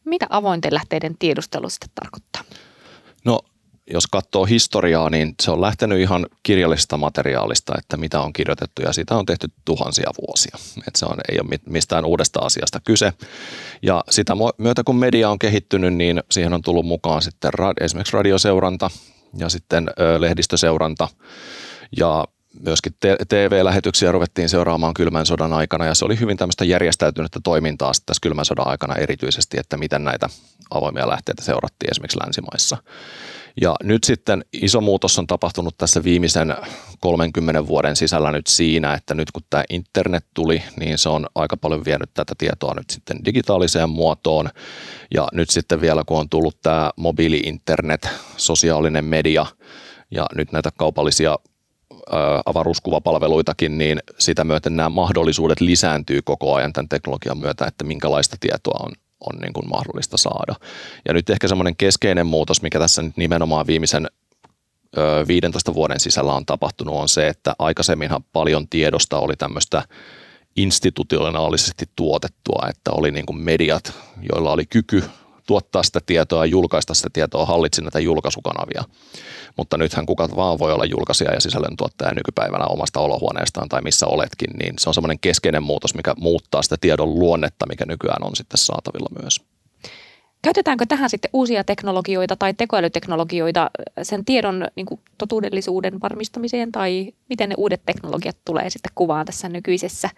Mitä 0.05 0.27
avointen 0.29 0.73
lähteiden 0.73 1.15
tiedustelu 1.19 1.69
sitten 1.69 1.89
tarkoittaa? 1.95 2.43
No 3.25 3.39
jos 3.87 4.07
katsoo 4.07 4.45
historiaa, 4.45 5.09
niin 5.09 5.35
se 5.41 5.51
on 5.51 5.61
lähtenyt 5.61 5.99
ihan 5.99 6.25
kirjallisesta 6.43 6.97
materiaalista, 6.97 7.73
että 7.77 7.97
mitä 7.97 8.21
on 8.21 8.33
kirjoitettu 8.33 8.81
ja 8.81 8.93
sitä 8.93 9.15
on 9.15 9.25
tehty 9.25 9.47
tuhansia 9.65 10.11
vuosia. 10.27 10.57
Et 10.87 10.95
se 10.95 11.05
on, 11.05 11.17
ei 11.31 11.39
ole 11.39 11.59
mistään 11.65 12.05
uudesta 12.05 12.39
asiasta 12.39 12.79
kyse. 12.79 13.13
Ja 13.81 14.03
sitä 14.09 14.33
myötä 14.57 14.83
kun 14.83 14.95
media 14.95 15.29
on 15.29 15.39
kehittynyt, 15.39 15.93
niin 15.93 16.23
siihen 16.31 16.53
on 16.53 16.61
tullut 16.61 16.85
mukaan 16.85 17.21
sitten 17.21 17.51
esimerkiksi 17.81 18.17
radioseuranta 18.17 18.89
ja 19.37 19.49
sitten 19.49 19.87
lehdistöseuranta 20.19 21.07
ja 21.97 22.25
myöskin 22.59 22.93
TV-lähetyksiä 23.27 24.11
ruvettiin 24.11 24.49
seuraamaan 24.49 24.93
kylmän 24.93 25.25
sodan 25.25 25.53
aikana 25.53 25.85
ja 25.85 25.95
se 25.95 26.05
oli 26.05 26.19
hyvin 26.19 26.37
tämmöistä 26.37 26.65
järjestäytynyttä 26.65 27.39
toimintaa 27.43 27.91
tässä 28.05 28.21
kylmän 28.21 28.45
sodan 28.45 28.67
aikana 28.67 28.95
erityisesti, 28.95 29.57
että 29.59 29.77
miten 29.77 30.03
näitä 30.03 30.29
avoimia 30.71 31.09
lähteitä 31.09 31.43
seurattiin 31.43 31.91
esimerkiksi 31.91 32.19
länsimaissa. 32.23 32.77
Ja 33.61 33.75
nyt 33.83 34.03
sitten 34.03 34.45
iso 34.53 34.81
muutos 34.81 35.19
on 35.19 35.27
tapahtunut 35.27 35.77
tässä 35.77 36.03
viimeisen 36.03 36.55
30 36.99 37.67
vuoden 37.67 37.95
sisällä 37.95 38.31
nyt 38.31 38.47
siinä, 38.47 38.93
että 38.93 39.13
nyt 39.13 39.31
kun 39.31 39.43
tämä 39.49 39.63
internet 39.69 40.25
tuli, 40.33 40.63
niin 40.79 40.97
se 40.97 41.09
on 41.09 41.27
aika 41.35 41.57
paljon 41.57 41.85
vienyt 41.85 42.09
tätä 42.13 42.33
tietoa 42.37 42.73
nyt 42.73 42.89
sitten 42.89 43.25
digitaaliseen 43.25 43.89
muotoon. 43.89 44.49
Ja 45.13 45.27
nyt 45.33 45.49
sitten 45.49 45.81
vielä 45.81 46.03
kun 46.05 46.19
on 46.19 46.29
tullut 46.29 46.61
tämä 46.61 46.91
mobiili-internet, 46.95 48.09
sosiaalinen 48.37 49.05
media 49.05 49.45
ja 50.11 50.25
nyt 50.35 50.51
näitä 50.51 50.69
kaupallisia 50.77 51.35
avaruuskuvapalveluitakin, 52.45 53.77
niin 53.77 53.99
sitä 54.19 54.43
myöten 54.43 54.75
nämä 54.75 54.89
mahdollisuudet 54.89 55.61
lisääntyy 55.61 56.21
koko 56.21 56.55
ajan 56.55 56.73
tämän 56.73 56.89
teknologian 56.89 57.37
myötä, 57.37 57.65
että 57.65 57.83
minkälaista 57.83 58.37
tietoa 58.39 58.85
on, 58.85 58.91
on 59.29 59.39
niin 59.41 59.53
kuin 59.53 59.69
mahdollista 59.69 60.17
saada. 60.17 60.55
Ja 61.07 61.13
nyt 61.13 61.29
ehkä 61.29 61.47
semmoinen 61.47 61.75
keskeinen 61.75 62.25
muutos, 62.25 62.61
mikä 62.61 62.79
tässä 62.79 63.01
nyt 63.01 63.17
nimenomaan 63.17 63.67
viimeisen 63.67 64.07
15 65.27 65.73
vuoden 65.73 65.99
sisällä 65.99 66.33
on 66.33 66.45
tapahtunut, 66.45 66.95
on 66.95 67.09
se, 67.09 67.27
että 67.27 67.53
aikaisemminhan 67.59 68.23
paljon 68.23 68.67
tiedosta 68.67 69.19
oli 69.19 69.35
tämmöistä 69.35 69.83
institutionaalisesti 70.55 71.85
tuotettua, 71.95 72.67
että 72.69 72.91
oli 72.91 73.11
niin 73.11 73.25
kuin 73.25 73.37
mediat, 73.37 73.93
joilla 74.31 74.51
oli 74.51 74.65
kyky 74.65 75.03
tuottaa 75.51 75.83
sitä 75.83 75.99
tietoa 76.05 76.45
julkaista 76.45 76.93
sitä 76.93 77.09
tietoa, 77.13 77.45
hallitsi 77.45 77.81
näitä 77.81 77.99
julkaisukanavia. 77.99 78.83
Mutta 79.57 79.77
nythän 79.77 80.05
kuka 80.05 80.29
vaan 80.35 80.59
voi 80.59 80.73
olla 80.73 80.85
julkaisija 80.85 81.33
ja 81.33 81.41
sisällöntuottaja 81.41 82.13
nykypäivänä 82.13 82.65
omasta 82.65 82.99
olohuoneestaan 82.99 83.69
tai 83.69 83.81
missä 83.81 84.07
oletkin, 84.07 84.49
niin 84.63 84.73
se 84.79 84.89
on 84.89 84.93
semmoinen 84.93 85.19
keskeinen 85.19 85.63
muutos, 85.63 85.95
mikä 85.95 86.13
muuttaa 86.17 86.61
sitä 86.61 86.75
tiedon 86.81 87.19
luonnetta, 87.19 87.65
mikä 87.69 87.85
nykyään 87.87 88.23
on 88.23 88.35
sitten 88.35 88.57
saatavilla 88.57 89.09
myös. 89.21 89.41
Käytetäänkö 90.41 90.85
tähän 90.85 91.09
sitten 91.09 91.29
uusia 91.33 91.63
teknologioita 91.63 92.35
tai 92.35 92.53
tekoälyteknologioita 92.53 93.69
sen 94.03 94.25
tiedon 94.25 94.67
niin 94.75 94.85
kuin, 94.85 94.99
totuudellisuuden 95.17 96.01
varmistamiseen 96.01 96.71
tai 96.71 97.13
miten 97.29 97.49
ne 97.49 97.55
uudet 97.57 97.81
teknologiat 97.85 98.37
tulee 98.45 98.69
sitten 98.69 98.91
kuvaan 98.95 99.25
tässä 99.25 99.49
nykyisessä 99.49 100.09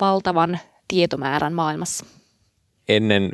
valtavan 0.00 0.58
tietomäärän 0.88 1.52
maailmassa? 1.52 2.06
Ennen, 2.88 3.30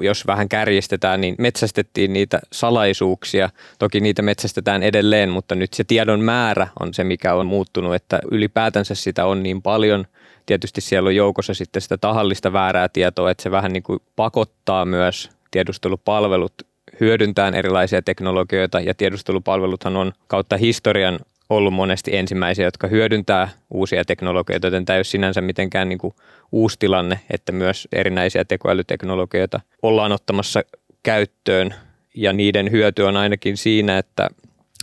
jos 0.00 0.26
vähän 0.26 0.48
kärjistetään, 0.48 1.20
niin 1.20 1.34
metsästettiin 1.38 2.12
niitä 2.12 2.40
salaisuuksia. 2.52 3.50
Toki 3.78 4.00
niitä 4.00 4.22
metsästetään 4.22 4.82
edelleen, 4.82 5.30
mutta 5.30 5.54
nyt 5.54 5.74
se 5.74 5.84
tiedon 5.84 6.20
määrä 6.20 6.68
on 6.80 6.94
se, 6.94 7.04
mikä 7.04 7.34
on 7.34 7.46
muuttunut, 7.46 7.94
että 7.94 8.18
ylipäätänsä 8.30 8.94
sitä 8.94 9.26
on 9.26 9.42
niin 9.42 9.62
paljon. 9.62 10.04
Tietysti 10.46 10.80
siellä 10.80 11.06
on 11.08 11.16
joukossa 11.16 11.54
sitten 11.54 11.82
sitä 11.82 11.96
tahallista 11.96 12.52
väärää 12.52 12.88
tietoa, 12.88 13.30
että 13.30 13.42
se 13.42 13.50
vähän 13.50 13.72
niin 13.72 13.82
kuin 13.82 13.98
pakottaa 14.16 14.84
myös 14.84 15.30
tiedustelupalvelut 15.50 16.54
hyödyntään 17.00 17.54
erilaisia 17.54 18.02
teknologioita 18.02 18.80
ja 18.80 18.94
tiedustelupalveluthan 18.94 19.96
on 19.96 20.12
kautta 20.26 20.56
historian 20.56 21.18
ollut 21.50 21.74
monesti 21.74 22.16
ensimmäisiä, 22.16 22.64
jotka 22.64 22.86
hyödyntää 22.86 23.48
uusia 23.70 24.04
teknologioita, 24.04 24.66
joten 24.66 24.84
tämä 24.84 24.94
ei 24.94 24.98
ole 24.98 25.04
sinänsä 25.04 25.40
mitenkään 25.40 25.88
niin 25.88 25.98
kuin 25.98 26.14
uusi 26.54 26.78
tilanne, 26.78 27.20
että 27.30 27.52
myös 27.52 27.88
erinäisiä 27.92 28.44
tekoälyteknologioita 28.44 29.60
ollaan 29.82 30.12
ottamassa 30.12 30.62
käyttöön. 31.02 31.74
Ja 32.14 32.32
niiden 32.32 32.70
hyöty 32.70 33.02
on 33.02 33.16
ainakin 33.16 33.56
siinä, 33.56 33.98
että 33.98 34.28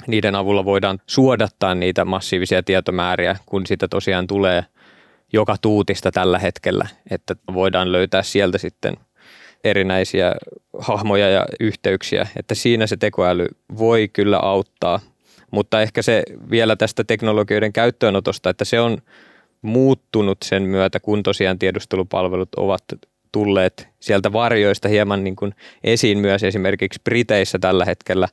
niiden 0.08 0.36
avulla 0.36 0.66
voidaan 0.66 1.00
suodattaa 1.08 1.76
niitä 1.76 2.06
massiivisia 2.06 2.64
tietomääriä, 2.64 3.36
kun 3.46 3.66
sitä 3.66 3.88
tosiaan 3.88 4.28
tulee 4.28 4.66
joka 5.34 5.56
tuutista 5.62 6.12
tällä 6.12 6.40
hetkellä, 6.40 6.88
että 7.12 7.36
voidaan 7.54 7.92
löytää 7.92 8.24
sieltä 8.24 8.58
sitten 8.58 8.94
erinäisiä 9.64 10.36
hahmoja 10.80 11.30
ja 11.30 11.46
yhteyksiä, 11.60 12.28
että 12.36 12.56
siinä 12.56 12.88
se 12.88 12.98
tekoäly 12.98 13.48
voi 13.78 14.08
kyllä 14.08 14.38
auttaa. 14.38 15.00
Mutta 15.52 15.82
ehkä 15.82 16.02
se 16.02 16.24
vielä 16.52 16.76
tästä 16.76 17.04
teknologioiden 17.04 17.74
käyttöönotosta, 17.74 18.50
että 18.50 18.66
se 18.66 18.80
on 18.80 18.98
muuttunut 19.62 20.38
sen 20.44 20.64
myötä, 20.64 21.00
kun 21.00 21.24
tosiaan 21.24 21.60
tiedustelupalvelut 21.60 22.56
ovat 22.56 22.84
tulleet 23.32 23.88
sieltä 24.00 24.34
varjoista 24.34 24.90
hieman 24.90 25.24
niin 25.24 25.36
kuin 25.36 25.56
esiin 25.84 26.18
myös. 26.18 26.44
Esimerkiksi 26.44 27.02
Briteissä 27.04 27.60
tällä 27.60 27.86
hetkellä 27.86 28.28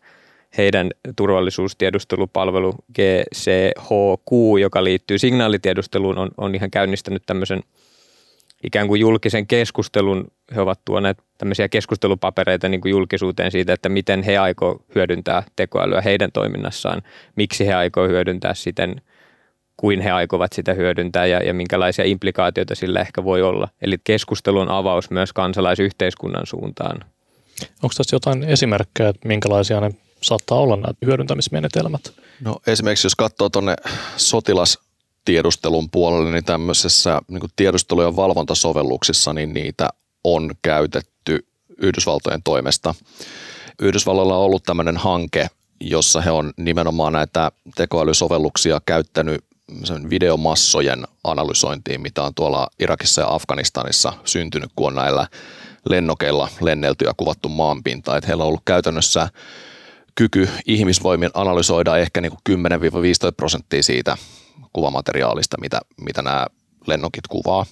heidän 0.59 0.91
turvallisuustiedustelupalvelu 1.17 2.75
GCHQ, 2.95 4.33
joka 4.61 4.85
liittyy 4.85 5.19
signaalitiedusteluun, 5.19 6.19
on, 6.19 6.29
on 6.37 6.55
ihan 6.55 6.71
käynnistänyt 6.71 7.23
tämmöisen– 7.27 7.63
ikään 8.65 8.89
kuin 8.89 9.01
julkisen 9.01 9.47
keskustelun, 9.47 10.31
he 10.55 10.61
ovat 10.61 10.81
tuoneet 10.85 11.19
tämmöisiä 11.39 11.69
keskustelupapereita 11.69 12.69
niin 12.69 12.81
kuin 12.81 12.91
julkisuuteen 12.91 13.51
siitä, 13.51 13.73
että 13.73 13.89
miten 13.89 14.23
he 14.23 14.39
aikoo 14.39 14.83
hyödyntää 14.95 15.43
tekoälyä 15.57 16.01
heidän 16.01 16.33
toiminnassaan, 16.33 17.03
miksi 17.37 17.67
he 17.67 17.75
aikoo 17.75 18.09
hyödyntää 18.09 18.55
siten, 18.55 19.01
kuin 19.81 20.01
he 20.01 20.11
aikovat 20.11 20.53
sitä 20.53 20.75
hyödyntää 20.75 21.27
ja, 21.27 21.43
ja 21.43 21.55
minkälaisia 21.55 22.05
implikaatioita 22.05 22.75
sillä 22.75 23.01
ehkä 23.01 23.25
voi 23.25 23.43
olla. 23.43 23.69
Eli 23.83 23.97
keskustelun 24.05 24.69
avaus 24.69 25.11
myös 25.11 25.33
kansalaisyhteiskunnan 25.33 26.47
suuntaan. 26.47 27.05
Onko 27.83 27.95
tässä 27.97 28.17
jotain 28.17 28.45
esimerkkejä, 28.45 29.09
että 29.09 29.29
minkälaisia 29.29 29.81
ne 29.81 29.91
saattaa 30.23 30.59
olla 30.59 30.77
nämä 30.77 30.93
hyödyntämismenetelmät? 31.07 32.13
No 32.41 32.57
esimerkiksi 32.67 33.07
jos 33.07 33.15
katsoo 33.15 33.49
tuonne 33.49 33.77
sotilas 34.17 34.79
tiedustelun 35.25 35.91
puolelle, 35.91 36.31
niin 36.31 36.45
tämmöisessä 36.45 37.21
niin 37.29 37.43
tiedustelu- 37.57 38.03
ja 38.03 38.17
valvontasovelluksissa, 38.17 39.33
niin 39.33 39.55
niitä 39.55 39.89
on 40.25 40.51
käytetty 40.63 41.47
Yhdysvaltojen 41.79 42.43
toimesta. 42.43 42.95
Yhdysvalloilla 43.83 44.37
on 44.37 44.45
ollut 44.45 44.63
tämmöinen 44.63 44.97
hanke, 44.97 45.49
jossa 45.81 46.21
he 46.21 46.31
on 46.31 46.53
nimenomaan 46.57 47.13
näitä 47.13 47.53
tekoälysovelluksia 47.77 48.81
käyttänyt 48.87 49.45
videomassojen 50.11 51.05
analysointiin, 51.25 52.01
mitä 52.01 52.23
on 52.23 52.35
tuolla 52.35 52.69
Irakissa 52.79 53.21
ja 53.21 53.35
Afganistanissa 53.35 54.13
syntynyt, 54.25 54.71
kun 54.77 54.87
on 54.87 54.95
näillä 54.95 55.27
lennokeilla 55.89 56.49
lennelty 56.61 57.05
ja 57.05 57.15
kuvattu 57.17 57.49
maanpinta. 57.49 58.17
Että 58.17 58.27
heillä 58.29 58.43
on 58.43 58.49
ollut 58.49 58.63
käytännössä 58.65 59.29
kyky 60.15 60.49
ihmisvoimien 60.67 61.31
analysoida 61.35 61.97
ehkä 61.97 62.21
niin 62.21 62.33
kuin 62.47 62.67
10-15 63.31 63.33
prosenttia 63.37 63.83
siitä 63.83 64.17
kuvamateriaalista, 64.73 65.61
mitä, 65.61 65.81
mitä 66.01 66.23
nämä 66.23 66.47
lennokit 66.87 67.27
kuvaa. 67.29 67.67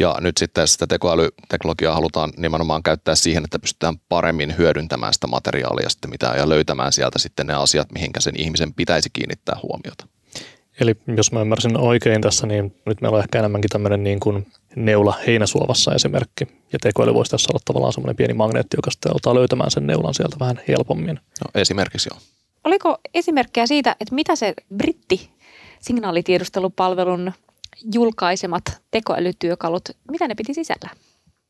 Ja 0.00 0.16
nyt 0.20 0.36
sitten 0.36 0.68
sitä 0.68 0.86
tekoälyteknologiaa 0.86 1.94
halutaan 1.94 2.32
nimenomaan 2.36 2.82
käyttää 2.82 3.14
siihen, 3.14 3.44
että 3.44 3.58
pystytään 3.58 3.94
paremmin 4.08 4.58
hyödyntämään 4.58 5.14
sitä 5.14 5.26
materiaalia 5.26 5.88
sitten 5.88 6.10
mitä, 6.10 6.34
ja 6.36 6.48
löytämään 6.48 6.92
sieltä 6.92 7.18
sitten 7.18 7.46
ne 7.46 7.54
asiat, 7.54 7.92
mihinkä 7.92 8.20
sen 8.20 8.40
ihmisen 8.40 8.74
pitäisi 8.74 9.10
kiinnittää 9.12 9.56
huomiota. 9.62 10.06
Eli 10.80 10.94
jos 11.16 11.32
mä 11.32 11.40
ymmärsin 11.40 11.76
oikein 11.76 12.20
tässä, 12.20 12.46
niin 12.46 12.76
nyt 12.86 13.00
meillä 13.00 13.16
on 13.16 13.22
ehkä 13.22 13.38
enemmänkin 13.38 13.70
tämmöinen 13.70 14.04
niin 14.04 14.20
kuin 14.20 14.46
neula 14.76 15.14
heinäsuovassa 15.26 15.94
esimerkki. 15.94 16.44
Ja 16.72 16.78
tekoäly 16.78 17.14
voisi 17.14 17.30
tässä 17.30 17.50
olla 17.52 17.60
tavallaan 17.64 17.92
semmoinen 17.92 18.16
pieni 18.16 18.34
magneetti, 18.34 18.76
joka 18.76 18.90
sitten 18.90 19.12
auttaa 19.12 19.34
löytämään 19.34 19.70
sen 19.70 19.86
neulan 19.86 20.14
sieltä 20.14 20.36
vähän 20.40 20.60
helpommin. 20.68 21.14
No, 21.14 21.60
esimerkiksi 21.60 22.08
joo. 22.12 22.18
Oliko 22.64 22.98
esimerkkejä 23.14 23.66
siitä, 23.66 23.96
että 24.00 24.14
mitä 24.14 24.36
se 24.36 24.54
britti 24.76 25.30
signaalitiedustelupalvelun 25.80 27.32
julkaisemat 27.94 28.62
tekoälytyökalut, 28.90 29.88
mitä 30.10 30.28
ne 30.28 30.34
piti 30.34 30.54
sisällä? 30.54 30.90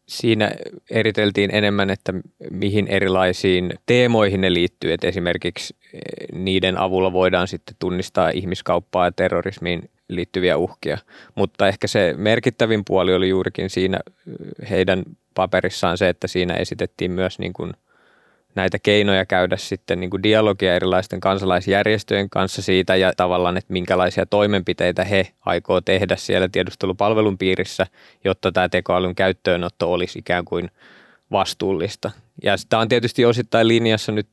Siinä 0.09 0.51
eriteltiin 0.91 1.55
enemmän, 1.55 1.91
että 1.91 2.13
mihin 2.51 2.87
erilaisiin 2.89 3.71
teemoihin 3.87 4.41
ne 4.41 4.53
liittyy. 4.53 4.93
Että 4.93 5.07
esimerkiksi 5.07 5.77
eh, 5.93 6.01
niiden 6.33 6.79
avulla 6.79 7.13
voidaan 7.13 7.49
sitten 7.49 7.77
tunnistaa 7.79 8.31
ihmiskauppaa 8.31 9.05
ja 9.05 9.13
terrorismiin 9.13 9.91
liittyviä 10.09 10.57
uhkia. 10.57 10.99
Mutta 11.35 11.69
ehkä 11.69 11.87
se 11.87 12.15
merkittävin 12.17 12.85
puoli 12.85 13.15
oli 13.15 13.29
juurikin 13.29 13.71
siinä 13.71 13.99
eh, 14.07 14.71
heidän 14.71 15.03
paperissaan 15.35 15.99
se, 15.99 16.09
että 16.09 16.27
siinä 16.27 16.55
esitettiin 16.55 17.11
myös 17.11 17.39
niin 17.39 17.53
kuin– 17.53 17.73
näitä 18.55 18.79
keinoja 18.79 19.27
käydä 19.27 19.57
sitten 19.57 20.01
niin 20.01 20.11
kuin 20.11 20.23
dialogia 20.23 20.75
erilaisten 20.75 21.21
kansalaisjärjestöjen 21.21 22.31
kanssa 22.31 22.63
siitä 22.63 22.97
ja 22.97 23.13
tavallaan, 23.17 23.57
että 23.57 23.73
minkälaisia 23.73 24.27
toimenpiteitä 24.27 25.05
he 25.05 25.29
aikoo 25.47 25.81
tehdä 25.81 26.17
siellä 26.17 26.49
tiedustelupalvelun 26.49 27.39
piirissä, 27.39 27.87
jotta 28.25 28.53
tämä 28.53 28.69
tekoälyn 28.69 29.15
käyttöönotto 29.15 29.93
olisi 29.93 30.19
ikään 30.19 30.45
kuin 30.45 30.71
vastuullista. 31.31 32.11
Ja 32.43 32.55
tämä 32.69 32.81
on 32.81 32.89
tietysti 32.89 33.25
osittain 33.25 33.69
linjassa 33.69 34.13
nyt 34.13 34.29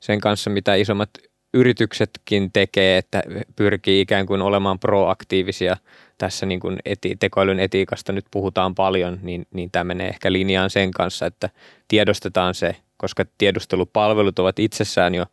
sen 0.00 0.20
kanssa, 0.20 0.50
mitä 0.50 0.74
isommat 0.74 1.10
yrityksetkin 1.54 2.52
tekee, 2.52 2.98
että 2.98 3.22
pyrkii 3.56 4.00
ikään 4.00 4.26
kuin 4.26 4.42
olemaan 4.42 4.78
proaktiivisia 4.78 5.76
tässä 6.18 6.46
niin 6.46 6.60
kuin 6.60 6.78
eti, 6.84 7.16
tekoälyn 7.20 7.60
etiikasta 7.60 8.12
nyt 8.12 8.24
puhutaan 8.30 8.74
paljon, 8.74 9.18
niin, 9.22 9.46
niin 9.54 9.70
tämä 9.70 9.84
menee 9.84 10.08
ehkä 10.08 10.32
linjaan 10.32 10.70
sen 10.70 10.90
kanssa, 10.90 11.26
että 11.26 11.50
tiedostetaan 11.88 12.54
se, 12.54 12.76
koska 13.04 13.24
tiedustelupalvelut 13.38 14.38
ovat 14.38 14.58
itsessään 14.58 15.14
jo 15.14 15.26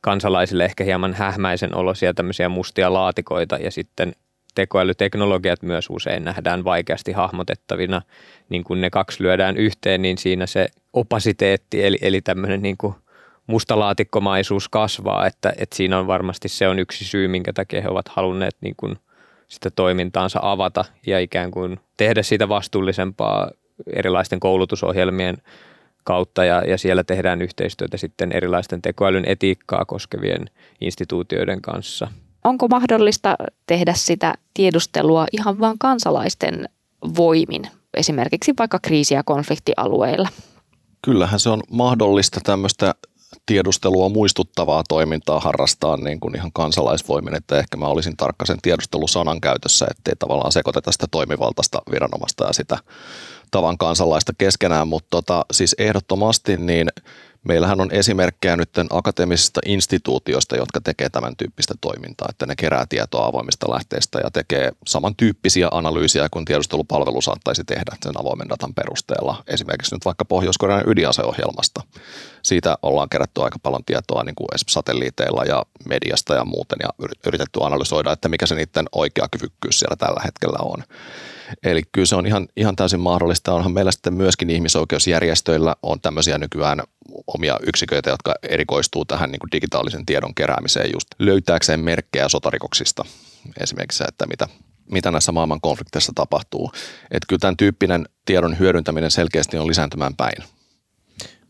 kansalaisille 0.00 0.64
ehkä 0.64 0.84
hieman 0.84 1.14
hähmäisen 1.14 1.74
olosia 1.74 2.14
tämmöisiä 2.14 2.48
mustia 2.48 2.92
laatikoita 2.92 3.56
ja 3.56 3.70
sitten 3.70 4.12
tekoälyteknologiat 4.54 5.62
myös 5.62 5.86
usein 5.90 6.24
nähdään 6.24 6.64
vaikeasti 6.64 7.12
hahmotettavina, 7.12 8.02
niin 8.48 8.64
kun 8.64 8.80
ne 8.80 8.90
kaksi 8.90 9.22
lyödään 9.22 9.56
yhteen, 9.56 10.02
niin 10.02 10.18
siinä 10.18 10.46
se 10.46 10.68
opasiteetti 10.92 11.84
eli, 11.84 11.98
eli 12.00 12.20
tämmöinen 12.20 12.62
niin 12.62 12.76
kuin 12.76 12.94
mustalaatikkomaisuus 13.46 14.68
kasvaa, 14.68 15.26
että, 15.26 15.52
että 15.56 15.76
siinä 15.76 15.98
on 15.98 16.06
varmasti 16.06 16.48
se 16.48 16.68
on 16.68 16.78
yksi 16.78 17.04
syy, 17.04 17.28
minkä 17.28 17.52
takia 17.52 17.82
he 17.82 17.88
ovat 17.88 18.08
halunneet 18.08 18.56
niin 18.60 18.74
kuin 18.76 18.96
sitä 19.48 19.70
toimintaansa 19.70 20.38
avata 20.42 20.84
ja 21.06 21.20
ikään 21.20 21.50
kuin 21.50 21.80
tehdä 21.96 22.22
siitä 22.22 22.48
vastuullisempaa 22.48 23.50
erilaisten 23.92 24.40
koulutusohjelmien 24.40 25.36
kautta 26.04 26.44
ja, 26.44 26.62
ja 26.62 26.78
siellä 26.78 27.04
tehdään 27.04 27.42
yhteistyötä 27.42 27.96
sitten 27.96 28.32
erilaisten 28.32 28.82
tekoälyn 28.82 29.24
etiikkaa 29.24 29.84
koskevien 29.84 30.50
instituutioiden 30.80 31.62
kanssa. 31.62 32.08
Onko 32.44 32.68
mahdollista 32.68 33.36
tehdä 33.66 33.92
sitä 33.96 34.34
tiedustelua 34.54 35.26
ihan 35.32 35.60
vain 35.60 35.78
kansalaisten 35.78 36.68
voimin, 37.16 37.62
esimerkiksi 37.94 38.54
vaikka 38.58 38.78
kriisi- 38.82 39.14
ja 39.14 39.22
konfliktialueilla? 39.24 40.28
Kyllähän 41.02 41.40
se 41.40 41.50
on 41.50 41.62
mahdollista 41.70 42.40
tämmöistä 42.42 42.94
tiedustelua 43.46 44.08
muistuttavaa 44.08 44.82
toimintaa 44.88 45.40
harrastaa 45.40 45.96
niin 45.96 46.20
kuin 46.20 46.36
ihan 46.36 46.52
kansalaisvoimin, 46.52 47.34
että 47.34 47.58
ehkä 47.58 47.76
mä 47.76 47.86
olisin 47.86 48.16
tarkka 48.16 48.46
sen 48.46 48.58
tiedustelusanan 48.62 49.40
käytössä, 49.40 49.86
ettei 49.90 50.14
tavallaan 50.18 50.52
sekoiteta 50.52 50.92
sitä 50.92 51.06
toimivaltaista 51.10 51.82
viranomaista 51.90 52.44
ja 52.44 52.52
sitä 52.52 52.78
tavan 53.50 53.78
kansalaista 53.78 54.32
keskenään, 54.38 54.88
mutta 54.88 55.08
tota, 55.10 55.44
siis 55.52 55.74
ehdottomasti 55.78 56.56
niin 56.56 56.88
Meillähän 57.44 57.80
on 57.80 57.92
esimerkkejä 57.92 58.56
nyt 58.56 58.70
akateemisista 58.90 59.60
instituutioista, 59.66 60.56
jotka 60.56 60.80
tekee 60.80 61.08
tämän 61.08 61.36
tyyppistä 61.36 61.74
toimintaa, 61.80 62.28
että 62.30 62.46
ne 62.46 62.56
kerää 62.56 62.86
tietoa 62.88 63.26
avoimista 63.26 63.70
lähteistä 63.70 64.18
ja 64.24 64.30
tekee 64.30 64.72
samantyyppisiä 64.86 65.68
analyysiä 65.70 66.28
kuin 66.30 66.44
tiedustelupalvelu 66.44 67.20
saattaisi 67.20 67.64
tehdä 67.64 67.96
sen 68.02 68.20
avoimen 68.20 68.48
datan 68.48 68.74
perusteella. 68.74 69.44
Esimerkiksi 69.46 69.94
nyt 69.94 70.04
vaikka 70.04 70.24
Pohjois-Korean 70.24 70.84
ydinaseohjelmasta. 70.86 71.80
Siitä 72.42 72.78
ollaan 72.82 73.08
kerätty 73.08 73.42
aika 73.42 73.58
paljon 73.62 73.84
tietoa 73.84 74.24
niin 74.24 74.34
kuin 74.34 74.48
esimerkiksi 74.54 74.74
satelliiteilla 74.74 75.44
ja 75.44 75.66
mediasta 75.88 76.34
ja 76.34 76.44
muuten 76.44 76.78
ja 76.82 76.88
yritetty 77.26 77.60
analysoida, 77.62 78.12
että 78.12 78.28
mikä 78.28 78.46
se 78.46 78.54
niiden 78.54 78.86
oikea 78.92 79.26
kyvykkyys 79.30 79.78
siellä 79.78 79.96
tällä 79.96 80.20
hetkellä 80.24 80.58
on. 80.62 80.84
Eli 81.62 81.82
kyllä 81.92 82.06
se 82.06 82.16
on 82.16 82.26
ihan, 82.26 82.48
ihan 82.56 82.76
täysin 82.76 83.00
mahdollista. 83.00 83.54
Onhan 83.54 83.72
meillä 83.72 83.92
sitten 83.92 84.14
myöskin 84.14 84.50
ihmisoikeusjärjestöillä 84.50 85.76
on 85.82 86.00
tämmöisiä 86.00 86.38
nykyään 86.38 86.82
omia 87.26 87.58
yksiköitä, 87.66 88.10
jotka 88.10 88.34
erikoistuu 88.42 89.04
tähän 89.04 89.32
niin 89.32 89.40
kuin 89.40 89.50
digitaalisen 89.52 90.06
tiedon 90.06 90.34
keräämiseen 90.34 90.90
just 90.92 91.08
löytääkseen 91.18 91.80
merkkejä 91.80 92.28
sotarikoksista. 92.28 93.04
Esimerkiksi 93.60 94.04
että 94.08 94.26
mitä, 94.26 94.48
mitä 94.90 95.10
näissä 95.10 95.32
maailman 95.32 95.60
konflikteissa 95.60 96.12
tapahtuu. 96.14 96.72
Että 97.10 97.26
kyllä 97.28 97.40
tämän 97.40 97.56
tyyppinen 97.56 98.08
tiedon 98.24 98.58
hyödyntäminen 98.58 99.10
selkeästi 99.10 99.58
on 99.58 99.66
lisääntymään 99.66 100.16
päin. 100.16 100.42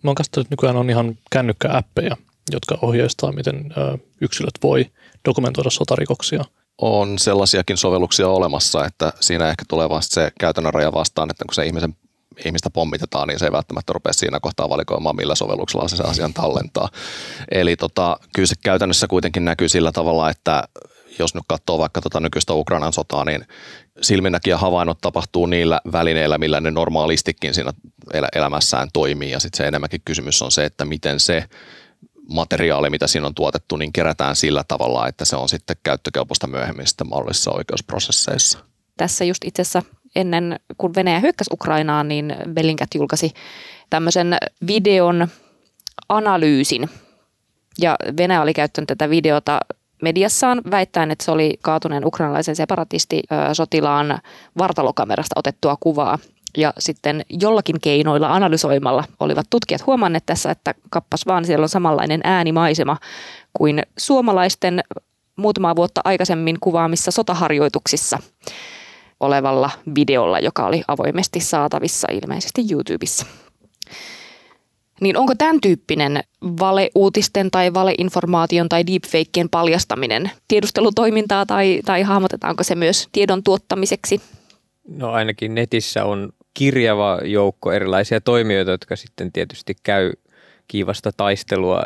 Mä 0.03 0.11
oon 0.11 0.17
että 0.21 0.43
nykyään 0.51 0.77
on 0.77 0.91
ihan 0.91 1.19
kännykkääppejä, 1.31 2.17
jotka 2.53 2.79
ohjeistaa, 2.83 3.33
miten 3.33 3.75
yksilöt 4.21 4.55
voi 4.63 4.87
dokumentoida 5.25 5.71
sotarikoksia– 5.71 6.45
on 6.81 7.19
sellaisiakin 7.19 7.77
sovelluksia 7.77 8.29
olemassa, 8.29 8.85
että 8.85 9.13
siinä 9.21 9.49
ehkä 9.49 9.65
tulee 9.69 9.89
vasta 9.89 10.15
se 10.15 10.33
käytännön 10.41 10.75
raja 10.75 10.93
vastaan, 10.93 11.31
että 11.31 11.45
kun 11.45 11.55
se 11.55 11.67
ihmisen 11.67 11.97
ihmistä 12.45 12.71
pommitetaan, 12.71 13.29
niin 13.29 13.39
se 13.39 13.45
ei 13.45 13.53
välttämättä 13.53 13.93
rupea 13.93 14.13
siinä 14.13 14.41
kohtaa 14.41 14.69
valikoimaan, 14.69 15.17
millä 15.17 15.35
sovelluksella 15.35 15.89
se, 15.89 15.97
se 15.97 16.03
asian 16.03 16.35
tallentaa. 16.35 16.89
Eli 17.51 17.77
tota, 17.77 18.19
kyllä 18.35 18.47
se 18.47 18.55
käytännössä 18.65 19.07
kuitenkin 19.07 19.45
näkyy 19.45 19.69
sillä 19.69 19.93
tavalla, 19.93 20.31
että 20.31 20.69
jos 21.19 21.35
nyt 21.35 21.45
katsoo 21.49 21.79
vaikka 21.79 22.01
tota 22.01 22.21
nykyistä 22.21 22.53
Ukrainan 22.53 22.93
sotaa, 22.93 23.25
niin 23.25 23.47
silminnäkiä 24.01 24.59
havainnot 24.59 24.99
tapahtuu 25.01 25.47
niillä 25.47 25.81
välineillä, 25.93 26.39
millä 26.39 26.61
ne 26.61 26.71
normaalistikin 26.71 27.55
siinä 27.55 27.73
elämässään 28.35 28.89
toimii. 28.93 29.31
Ja 29.31 29.41
sitten 29.41 29.57
se 29.57 29.67
enemmänkin 29.67 30.01
kysymys 30.05 30.43
on 30.43 30.51
se, 30.51 30.65
että 30.65 30.85
miten 30.85 31.21
se 31.21 31.45
materiaali, 32.31 32.91
mitä 32.91 33.07
siinä 33.07 33.27
on 33.27 33.35
tuotettu, 33.35 33.77
niin 33.77 33.93
kerätään 33.93 34.37
sillä 34.37 34.65
tavalla, 34.69 35.09
että 35.09 35.25
se 35.25 35.37
on 35.37 35.49
sitten 35.49 35.77
käyttökelpoista 35.83 36.47
myöhemmin 36.47 36.87
sitten 36.87 37.09
mahdollisissa 37.09 37.51
oikeusprosesseissa. 37.51 38.59
Tässä 38.97 39.25
just 39.25 39.45
itse 39.45 39.63
asiassa 39.63 39.83
ennen 40.17 40.61
kun 40.79 40.95
Venäjä 40.95 41.21
hyökkäsi 41.21 41.51
Ukrainaan, 41.53 42.09
niin 42.09 42.37
Bellingcat 42.53 42.95
julkaisi 42.95 43.33
tämmöisen 43.91 44.37
videon 44.67 45.29
analyysin. 46.09 46.91
Ja 47.79 47.97
Venäjä 48.17 48.43
oli 48.43 48.55
käyttänyt 48.55 48.89
tätä 48.89 49.11
videota 49.11 49.61
mediassaan 50.03 50.61
väittäen, 50.71 51.11
että 51.11 51.25
se 51.25 51.31
oli 51.31 51.59
kaatuneen 51.63 52.07
ukrainalaisen 52.07 52.57
separatisti 52.57 53.23
sotilaan 53.53 54.19
vartalokamerasta 54.59 55.33
otettua 55.37 55.77
kuvaa. 55.81 56.19
Ja 56.57 56.73
sitten 56.79 57.25
jollakin 57.29 57.81
keinoilla 57.81 58.33
analysoimalla 58.33 59.05
olivat 59.21 59.47
tutkijat 59.51 59.87
huomanneet 59.87 60.27
tässä, 60.27 60.51
että 60.51 60.75
kappas 60.91 61.27
vaan 61.27 61.45
siellä 61.45 61.65
on 61.65 61.69
samanlainen 61.69 62.21
äänimaisema 62.25 62.97
kuin 63.53 63.83
suomalaisten 63.99 64.81
muutamaa 65.37 65.77
vuotta 65.77 66.01
aikaisemmin 66.05 66.61
kuvaamissa 66.61 67.11
sotaharjoituksissa 67.11 68.19
olevalla 69.21 69.71
videolla, 69.95 70.39
joka 70.39 70.67
oli 70.67 70.83
avoimesti 70.89 71.41
saatavissa 71.41 72.09
ilmeisesti 72.13 72.63
YouTubessa. 72.73 73.27
Niin 75.01 75.17
onko 75.17 75.35
tämän 75.35 75.61
tyyppinen 75.61 76.21
valeuutisten 76.61 77.51
tai 77.51 77.75
valeinformaation 77.75 78.69
tai 78.69 78.87
deepfakeien 78.87 79.49
paljastaminen 79.51 80.31
tiedustelutoimintaa 80.49 81.47
tai, 81.47 81.81
tai 81.85 82.03
hahmotetaanko 82.03 82.63
se 82.63 82.75
myös 82.75 83.09
tiedon 83.13 83.43
tuottamiseksi? 83.43 84.21
No 84.89 85.11
ainakin 85.11 85.55
netissä 85.55 86.05
on 86.05 86.33
kirjava 86.55 87.19
joukko 87.25 87.73
erilaisia 87.73 88.21
toimijoita, 88.21 88.71
jotka 88.71 88.97
sitten 88.97 89.33
tietysti 89.33 89.75
käy 89.83 90.13
kiivasta 90.69 91.11
taistelua 91.17 91.83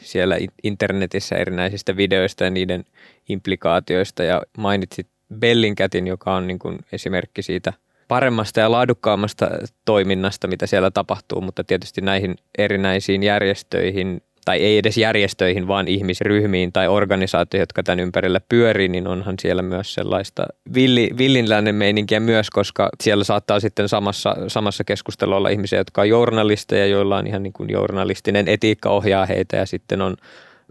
siellä 0.00 0.38
internetissä 0.62 1.36
erinäisistä 1.36 1.96
videoista 1.96 2.44
ja 2.44 2.50
niiden 2.50 2.84
implikaatioista. 3.28 4.22
Ja 4.22 4.42
mainitsit 4.58 5.06
Bellingcatin, 5.38 6.06
joka 6.06 6.34
on 6.34 6.46
niin 6.46 6.58
kuin 6.58 6.78
esimerkki 6.92 7.42
siitä 7.42 7.72
paremmasta 8.08 8.60
ja 8.60 8.70
laadukkaammasta 8.70 9.50
toiminnasta, 9.84 10.46
mitä 10.46 10.66
siellä 10.66 10.90
tapahtuu, 10.90 11.40
mutta 11.40 11.64
tietysti 11.64 12.00
näihin 12.00 12.34
erinäisiin 12.58 13.22
järjestöihin 13.22 14.22
tai 14.44 14.58
ei 14.58 14.78
edes 14.78 14.98
järjestöihin, 14.98 15.68
vaan 15.68 15.88
ihmisryhmiin 15.88 16.72
tai 16.72 16.88
organisaatioihin, 16.88 17.62
jotka 17.62 17.82
tämän 17.82 18.00
ympärillä 18.00 18.40
pyörii, 18.48 18.88
niin 18.88 19.06
onhan 19.06 19.34
siellä 19.40 19.62
myös 19.62 19.94
sellaista 19.94 20.46
villi, 20.74 21.10
villinläinen 21.18 21.74
meininkiä 21.74 22.20
myös, 22.20 22.50
koska 22.50 22.88
siellä 23.02 23.24
saattaa 23.24 23.60
sitten 23.60 23.88
samassa, 23.88 24.36
samassa 24.48 24.84
keskustelussa 24.84 25.36
olla 25.36 25.48
ihmisiä, 25.48 25.78
jotka 25.78 26.00
on 26.00 26.08
journalisteja, 26.08 26.86
joilla 26.86 27.16
on 27.16 27.26
ihan 27.26 27.42
niin 27.42 27.52
kuin 27.52 27.70
journalistinen 27.70 28.48
etiikka 28.48 28.90
ohjaa 28.90 29.26
heitä 29.26 29.56
ja 29.56 29.66
sitten 29.66 30.02
on 30.02 30.16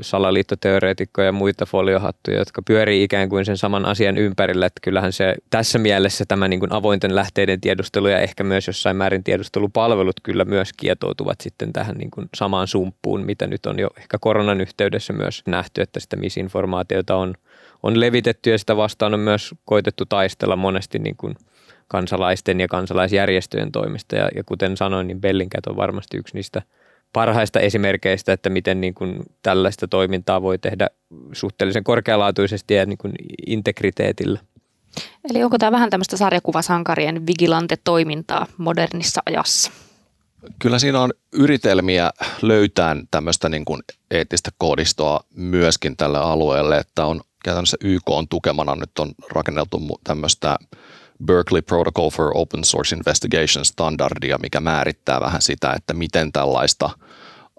salaliittoteoreetikkoja 0.01 1.25
ja 1.25 1.31
muita 1.31 1.65
foliohattuja, 1.65 2.37
jotka 2.37 2.61
pyörii 2.61 3.03
ikään 3.03 3.29
kuin 3.29 3.45
sen 3.45 3.57
saman 3.57 3.85
asian 3.85 4.17
ympärillä. 4.17 4.65
Että 4.65 4.79
kyllähän 4.81 5.13
se 5.13 5.35
tässä 5.49 5.79
mielessä 5.79 6.25
tämä 6.27 6.47
niin 6.47 6.59
kuin 6.59 6.73
avointen 6.73 7.15
lähteiden 7.15 7.61
tiedustelu 7.61 8.07
ja 8.07 8.19
ehkä 8.19 8.43
myös 8.43 8.67
jossain 8.67 8.95
määrin 8.95 9.23
tiedustelupalvelut 9.23 10.15
kyllä 10.23 10.45
myös 10.45 10.73
kietoutuvat 10.77 11.41
sitten 11.41 11.73
tähän 11.73 11.97
niin 11.97 12.11
kuin 12.11 12.29
samaan 12.35 12.67
sumppuun, 12.67 13.25
mitä 13.25 13.47
nyt 13.47 13.65
on 13.65 13.79
jo 13.79 13.89
ehkä 13.97 14.17
koronan 14.21 14.61
yhteydessä 14.61 15.13
myös 15.13 15.43
nähty, 15.47 15.81
että 15.81 15.99
sitä 15.99 16.15
misinformaatiota 16.15 17.15
on, 17.15 17.33
on 17.83 17.99
levitetty 17.99 18.49
ja 18.49 18.57
sitä 18.57 18.77
vastaan 18.77 19.13
on 19.13 19.19
myös 19.19 19.55
koitettu 19.65 20.05
taistella 20.05 20.55
monesti 20.55 20.99
niin 20.99 21.17
kuin 21.17 21.35
kansalaisten 21.87 22.59
ja 22.59 22.67
kansalaisjärjestöjen 22.67 23.71
toimista. 23.71 24.15
Ja, 24.15 24.29
ja 24.35 24.43
kuten 24.45 24.77
sanoin, 24.77 25.07
niin 25.07 25.21
Bellingcat 25.21 25.67
on 25.67 25.75
varmasti 25.75 26.17
yksi 26.17 26.35
niistä– 26.35 26.61
parhaista 27.13 27.59
esimerkkeistä, 27.59 28.33
että 28.33 28.49
miten 28.49 28.81
niin 28.81 28.93
kuin 28.93 29.19
tällaista 29.41 29.87
toimintaa 29.87 30.41
voi 30.41 30.57
tehdä 30.57 30.87
suhteellisen 31.33 31.83
korkealaatuisesti 31.83 32.73
ja 32.73 32.85
niin 32.85 32.97
kuin 32.97 33.13
integriteetillä. 33.47 34.39
Eli 35.29 35.43
onko 35.43 35.57
tämä 35.57 35.71
vähän 35.71 35.89
tämmöistä 35.89 36.17
sarjakuvasankarien 36.17 37.27
vigilante-toimintaa 37.27 38.45
modernissa 38.57 39.21
ajassa? 39.25 39.71
Kyllä 40.59 40.79
siinä 40.79 41.01
on 41.01 41.13
yritelmiä 41.33 42.11
löytää 42.41 42.95
tämmöistä 43.11 43.49
niin 43.49 43.65
kuin 43.65 43.81
eettistä 44.11 44.51
koodistoa 44.57 45.19
myöskin 45.35 45.97
tälle 45.97 46.17
alueelle, 46.17 46.77
että 46.77 47.05
on 47.05 47.21
käytännössä 47.43 47.77
YK 47.81 48.09
on 48.09 48.27
tukemana 48.27 48.75
nyt 48.75 48.99
on 48.99 49.11
rakenneltu 49.31 49.81
tämmöistä 50.03 50.55
Berkeley 51.25 51.61
Protocol 51.61 52.09
for 52.09 52.31
Open 52.35 52.63
Source 52.63 52.95
Investigation 52.95 53.65
standardia, 53.65 54.37
mikä 54.37 54.59
määrittää 54.59 55.19
vähän 55.19 55.41
sitä, 55.41 55.73
että 55.73 55.93
miten 55.93 56.31
tällaista 56.31 56.89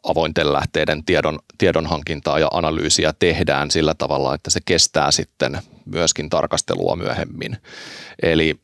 avointen 0.03 0.53
lähteiden 0.53 1.05
tiedon 1.05 1.39
tiedonhankintaa 1.59 2.39
ja 2.39 2.49
analyysiä 2.53 3.15
tehdään 3.19 3.71
sillä 3.71 3.95
tavalla, 3.95 4.35
että 4.35 4.51
se 4.51 4.61
kestää 4.65 5.11
sitten 5.11 5.59
myöskin 5.85 6.31
tarkastelua 6.31 6.97
myöhemmin. 6.97 7.57
Eli 8.23 8.61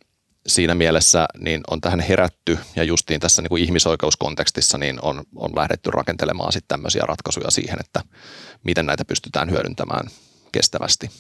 siinä 0.46 0.74
mielessä 0.74 1.26
niin 1.38 1.60
on 1.70 1.80
tähän 1.80 2.00
herätty 2.00 2.58
ja 2.76 2.84
justiin 2.84 3.20
tässä 3.20 3.42
niin 3.42 3.48
kuin 3.48 3.62
ihmisoikeuskontekstissa 3.62 4.78
niin 4.78 4.98
on, 5.02 5.24
on 5.36 5.50
lähdetty 5.56 5.90
rakentelemaan 5.90 6.52
sitten 6.52 6.68
tämmöisiä 6.68 7.02
ratkaisuja 7.06 7.50
siihen, 7.50 7.80
että 7.80 8.00
miten 8.64 8.86
näitä 8.86 9.04
pystytään 9.04 9.50
hyödyntämään 9.50 10.08
kestävästi. 10.52 11.10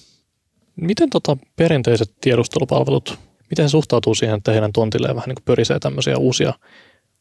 Miten 0.76 1.10
tota 1.10 1.36
perinteiset 1.56 2.14
tiedustelupalvelut, 2.20 3.18
miten 3.50 3.68
se 3.68 3.70
suhtautuu 3.70 4.14
siihen, 4.14 4.36
että 4.36 4.52
heidän 4.52 4.72
tontilleen 4.72 5.16
vähän 5.16 5.28
niin 5.28 5.34
kuin 5.34 5.44
pörisee 5.44 5.78
tämmöisiä 5.78 6.18
uusia 6.18 6.52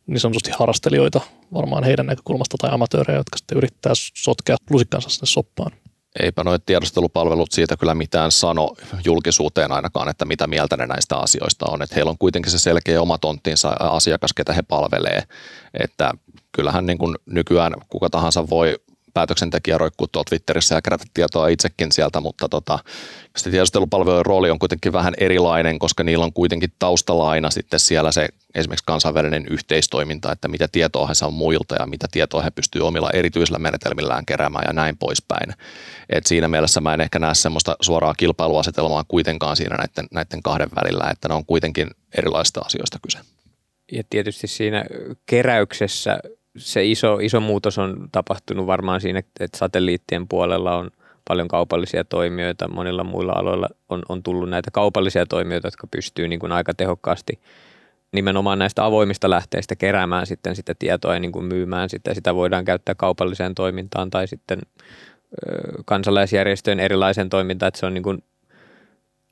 niin 0.08 0.20
sanotusti 0.20 0.52
harrastelijoita 0.60 1.22
varmaan 1.54 1.84
heidän 1.84 2.06
näkökulmasta 2.06 2.58
tai 2.60 2.70
amatöörejä, 2.74 3.20
jotka 3.20 3.38
sitten 3.38 3.58
yrittää 3.58 3.94
sotkea 3.96 4.56
lusikkansa 4.70 5.10
sinne 5.10 5.28
soppaan? 5.28 5.72
eipä 6.20 6.44
noin 6.44 6.62
tiedustelupalvelut 6.66 7.52
siitä 7.52 7.78
kyllä 7.78 7.96
mitään 7.96 8.32
sano 8.32 8.76
julkisuuteen 9.06 9.72
ainakaan, 9.72 10.10
että 10.10 10.26
mitä 10.26 10.48
mieltä 10.48 10.78
ne 10.78 10.88
näistä 10.88 11.18
asioista 11.18 11.66
on. 11.70 11.82
Että 11.82 11.96
heillä 11.96 12.10
on 12.10 12.18
kuitenkin 12.18 12.52
se 12.52 12.60
selkeä 12.60 13.02
oma 13.02 13.18
tonttinsa 13.18 13.70
asiakas, 13.70 14.34
ketä 14.34 14.54
he 14.54 14.62
palvelee. 14.62 15.24
Että 15.84 16.14
kyllähän 16.52 16.86
niin 16.86 16.98
kuin 16.98 17.16
nykyään 17.26 17.74
kuka 17.90 18.10
tahansa 18.10 18.50
voi 18.50 18.76
päätöksentekijä 19.14 19.78
roikkuu 19.78 20.08
tuolla 20.08 20.26
Twitterissä 20.30 20.76
ja 20.76 20.82
kerätä 20.82 21.04
tietoa 21.14 21.48
itsekin 21.48 21.92
sieltä, 21.92 22.22
mutta 22.22 22.50
tota, 22.50 22.80
sitten 23.38 23.52
tiedustelupalvelujen 23.52 24.26
rooli 24.26 24.50
on 24.50 24.60
kuitenkin 24.60 24.94
vähän 24.94 25.14
erilainen, 25.18 25.80
koska 25.80 26.04
niillä 26.04 26.26
on 26.26 26.34
kuitenkin 26.34 26.74
taustalla 26.80 27.30
aina 27.30 27.50
sitten 27.50 27.80
siellä 27.80 28.12
se 28.12 28.28
esimerkiksi 28.56 28.86
kansainvälinen 28.86 29.46
yhteistoiminta, 29.50 30.32
että 30.32 30.48
mitä 30.48 30.68
tietoa 30.72 31.08
he 31.08 31.14
saa 31.14 31.32
muilta 31.32 31.76
ja 31.80 31.86
mitä 31.86 32.08
tietoa 32.12 32.42
he 32.42 32.52
pystyvät 32.52 32.86
omilla 32.86 33.12
erityisillä 33.12 33.60
menetelmillään 33.60 34.26
keräämään 34.26 34.66
ja 34.68 34.74
näin 34.74 34.98
poispäin. 34.98 35.54
Et 36.10 36.26
siinä 36.26 36.48
mielessä 36.48 36.82
mä 36.82 36.94
en 36.94 37.02
ehkä 37.02 37.20
näe 37.20 37.36
semmoista 37.36 37.76
suoraa 37.82 38.14
kilpailuasetelmaa 38.14 39.04
kuitenkaan 39.08 39.56
siinä 39.56 39.76
näiden, 39.76 40.08
näiden 40.12 40.44
kahden 40.44 40.70
välillä, 40.76 41.10
että 41.12 41.28
ne 41.28 41.34
on 41.34 41.46
kuitenkin 41.46 41.92
erilaisista 42.18 42.62
asioista 42.66 43.00
kyse. 43.02 43.20
Ja 43.92 44.04
tietysti 44.10 44.48
siinä 44.48 44.86
keräyksessä 45.26 46.20
se 46.58 46.86
iso, 46.86 47.20
iso 47.22 47.40
muutos 47.40 47.78
on 47.78 48.10
tapahtunut 48.12 48.68
varmaan 48.68 49.02
siinä, 49.02 49.20
että 49.20 49.58
satelliittien 49.58 50.28
puolella 50.28 50.78
on 50.78 50.92
paljon 51.28 51.48
kaupallisia 51.48 52.04
toimijoita. 52.04 52.68
Monilla 52.68 53.04
muilla 53.04 53.34
aloilla 53.36 53.70
on, 53.90 54.02
on 54.10 54.24
tullut 54.24 54.50
näitä 54.50 54.72
kaupallisia 54.72 55.26
toimijoita, 55.26 55.68
jotka 55.68 55.88
pystyy 55.88 56.28
niin 56.28 56.40
kuin 56.40 56.52
aika 56.52 56.74
tehokkaasti 56.74 57.40
nimenomaan 58.12 58.60
näistä 58.60 58.86
avoimista 58.86 59.30
lähteistä 59.30 59.76
keräämään 59.76 60.28
sitten 60.28 60.56
sitä 60.56 60.76
tietoa 60.80 61.14
ja 61.14 61.20
niin 61.20 61.32
kuin 61.32 61.46
myymään 61.46 61.90
sitä. 61.90 62.14
Sitä 62.14 62.36
voidaan 62.36 62.66
käyttää 62.66 62.96
kaupalliseen 62.96 63.56
toimintaan 63.56 64.10
tai 64.10 64.28
sitten 64.28 64.60
kansalaisjärjestöjen 65.86 66.80
erilaiseen 66.80 67.30
toimintaan, 67.30 67.68
että 67.68 67.80
se 67.80 67.86
on 67.86 67.94
niin 67.94 68.04
kuin 68.04 68.24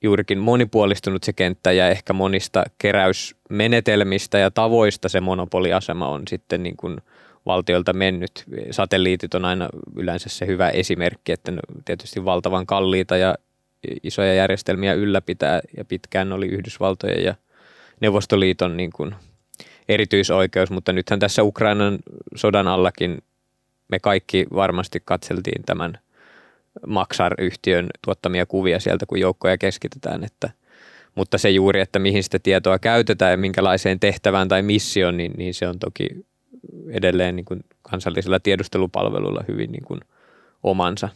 juurikin 0.01 0.37
monipuolistunut 0.37 1.23
se 1.23 1.33
kenttä 1.33 1.71
ja 1.71 1.89
ehkä 1.89 2.13
monista 2.13 2.63
keräysmenetelmistä 2.77 4.37
ja 4.37 4.51
tavoista 4.51 5.09
se 5.09 5.21
monopoliasema 5.21 6.07
on 6.07 6.23
sitten 6.27 6.63
niin 6.63 6.77
kuin 6.77 6.97
valtiolta 7.45 7.93
mennyt. 7.93 8.43
Satelliitit 8.71 9.33
on 9.35 9.45
aina 9.45 9.69
yleensä 9.95 10.29
se 10.29 10.47
hyvä 10.47 10.69
esimerkki, 10.69 11.31
että 11.31 11.51
ne 11.51 11.59
tietysti 11.85 12.25
valtavan 12.25 12.65
kalliita 12.65 13.17
ja 13.17 13.35
isoja 14.03 14.33
järjestelmiä 14.33 14.93
ylläpitää 14.93 15.61
ja 15.77 15.85
pitkään 15.85 16.33
oli 16.33 16.45
Yhdysvaltojen 16.47 17.23
ja 17.23 17.35
Neuvostoliiton 17.99 18.77
niin 18.77 18.91
kuin 18.95 19.15
erityisoikeus, 19.89 20.71
mutta 20.71 20.93
nythän 20.93 21.19
tässä 21.19 21.43
Ukrainan 21.43 21.99
sodan 22.35 22.67
allakin 22.67 23.23
me 23.87 23.99
kaikki 23.99 24.45
varmasti 24.53 25.01
katseltiin 25.05 25.63
tämän 25.65 25.99
Maxar-yhtiön 26.87 27.87
tuottamia 28.05 28.45
kuvia 28.45 28.79
sieltä, 28.79 29.05
kun 29.05 29.19
joukkoja 29.19 29.57
keskitetään, 29.57 30.23
että, 30.23 30.49
mutta 31.15 31.37
se 31.37 31.49
juuri, 31.49 31.81
että 31.81 31.99
mihin 31.99 32.23
sitä 32.23 32.39
tietoa 32.39 32.79
käytetään 32.79 33.31
ja 33.31 33.37
minkälaiseen 33.37 33.99
tehtävään 33.99 34.47
tai 34.47 34.61
missioon, 34.61 35.17
niin, 35.17 35.31
niin 35.37 35.53
se 35.53 35.67
on 35.67 35.79
toki 35.79 36.07
edelleen 36.91 37.35
niin 37.35 37.45
kuin 37.45 37.59
kansallisella 37.81 38.39
tiedustelupalvelulla 38.39 39.43
hyvin 39.47 39.71
niin 39.71 39.85
kuin 39.85 39.99
omansa. 40.63 41.09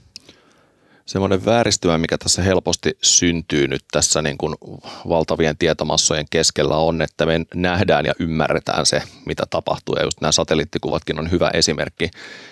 Semmoinen 1.06 1.46
vääristymä, 1.46 1.98
mikä 1.98 2.18
tässä 2.18 2.42
helposti 2.42 2.98
syntyy 3.02 3.68
nyt 3.68 3.82
tässä 3.92 4.22
niin 4.22 4.38
kuin 4.38 4.56
valtavien 5.10 5.58
tietomassojen 5.58 6.26
keskellä 6.30 6.76
on, 6.76 7.02
että 7.02 7.26
me 7.26 7.42
nähdään 7.54 8.06
ja 8.06 8.14
ymmärretään 8.20 8.86
se, 8.86 9.02
mitä 9.26 9.44
tapahtuu. 9.50 9.96
Ja 9.96 10.04
just 10.04 10.22
nämä 10.22 10.32
satelliittikuvatkin 10.32 11.20
on 11.20 11.32
hyvä 11.32 11.52
esimerkki 11.54 12.10